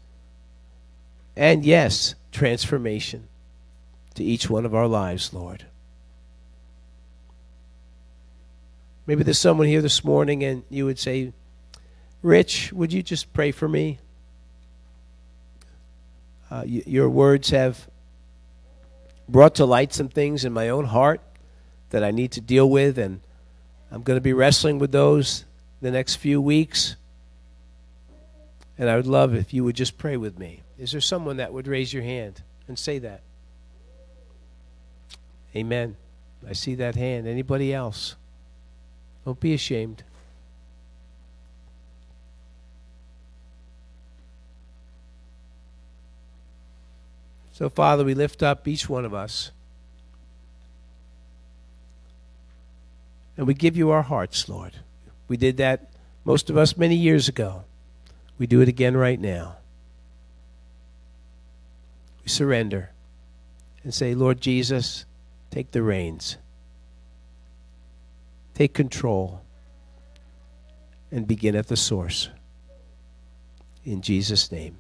and, 1.35 1.65
yes, 1.65 2.15
transformation 2.33 3.29
to 4.15 4.23
each 4.23 4.51
one 4.51 4.67
of 4.67 4.75
our 4.75 4.87
lives, 4.87 5.33
Lord. 5.33 5.65
Maybe 9.07 9.23
there's 9.23 9.39
someone 9.39 9.69
here 9.69 9.81
this 9.81 10.05
morning 10.05 10.45
and 10.45 10.65
you 10.69 10.85
would 10.85 10.99
say, 10.99 11.33
Rich, 12.23 12.73
would 12.73 12.93
you 12.93 13.03
just 13.03 13.33
pray 13.33 13.51
for 13.51 13.69
me? 13.69 13.99
Uh, 16.51 16.65
y- 16.67 16.83
your 16.87 17.09
words 17.09 17.51
have 17.51 17.89
brought 19.29 19.55
to 19.57 19.65
light 19.65 19.95
some 19.95 20.09
things 20.09 20.45
in 20.45 20.53
my 20.53 20.69
own 20.69 20.85
heart 20.87 21.21
that 21.91 22.05
I 22.05 22.11
need 22.11 22.33
to 22.33 22.41
deal 22.41 22.69
with, 22.69 22.99
and 22.99 23.21
I'm 23.91 24.03
going 24.03 24.17
to 24.17 24.23
be 24.23 24.33
wrestling 24.33 24.79
with 24.79 24.93
those 24.93 25.45
the 25.81 25.91
next 25.91 26.17
few 26.17 26.41
weeks. 26.41 26.97
And 28.77 28.89
I 28.89 28.97
would 28.97 29.07
love 29.07 29.35
if 29.35 29.55
you 29.55 29.65
would 29.65 29.77
just 29.77 29.99
pray 29.99 30.17
with 30.17 30.39
me. 30.39 30.63
Is 30.79 30.93
there 30.93 31.01
someone 31.01 31.37
that 31.39 31.53
would 31.53 31.67
raise 31.67 31.93
your 31.93 32.03
hand 32.03 32.43
and 32.69 32.79
say 32.79 32.99
that? 33.01 33.23
Amen. 35.55 35.97
I 36.49 36.53
see 36.53 36.77
that 36.77 36.95
hand. 36.95 37.27
Anybody 37.27 37.75
else? 37.75 38.17
Don't 39.25 39.39
be 39.39 39.53
ashamed. 39.53 40.03
So, 47.61 47.69
Father, 47.69 48.05
we 48.05 48.15
lift 48.15 48.43
up 48.43 48.67
each 48.67 48.89
one 48.89 49.05
of 49.05 49.13
us. 49.13 49.51
And 53.37 53.47
we 53.47 53.53
give 53.53 53.77
you 53.77 53.91
our 53.91 54.01
hearts, 54.01 54.49
Lord. 54.49 54.77
We 55.29 55.37
did 55.37 55.59
that, 55.59 55.91
most 56.25 56.49
of 56.49 56.57
us, 56.57 56.79
many 56.79 56.97
years 56.97 57.29
ago. 57.29 57.65
We 58.39 58.47
do 58.47 58.63
it 58.63 58.69
again 58.69 58.97
right 58.97 59.21
now. 59.21 59.57
We 62.23 62.31
surrender 62.31 62.93
and 63.85 63.93
say, 63.93 64.15
Lord 64.15 64.41
Jesus, 64.41 65.05
take 65.51 65.73
the 65.73 65.83
reins, 65.83 66.39
take 68.55 68.73
control, 68.73 69.43
and 71.13 71.29
begin 71.29 71.55
at 71.55 71.69
the 71.69 71.77
source. 71.77 72.31
In 73.85 74.01
Jesus' 74.01 74.51
name, 74.51 74.79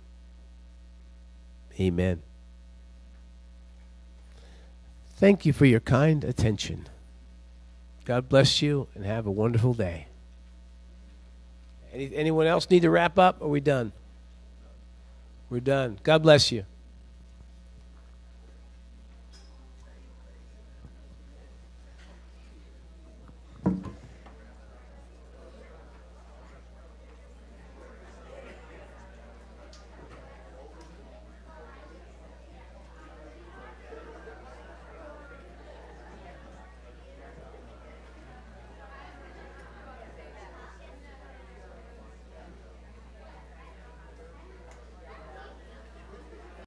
amen. 1.79 2.23
Thank 5.21 5.45
you 5.45 5.53
for 5.53 5.67
your 5.67 5.81
kind 5.81 6.25
attention. 6.25 6.89
God 8.07 8.31
bless 8.31 8.63
you 8.63 8.89
and 8.95 9.05
have 9.05 9.27
a 9.27 9.31
wonderful 9.31 9.75
day. 9.75 10.07
Any, 11.93 12.15
anyone 12.15 12.47
else 12.47 12.71
need 12.71 12.81
to 12.81 12.91
wrap 12.91 13.19
up? 13.19 13.43
Are 13.43 13.49
we 13.49 13.61
done? 13.61 13.93
We're 15.51 15.61
done. 15.61 15.99
God 16.05 16.23
bless 16.23 16.51
you. 16.51 16.65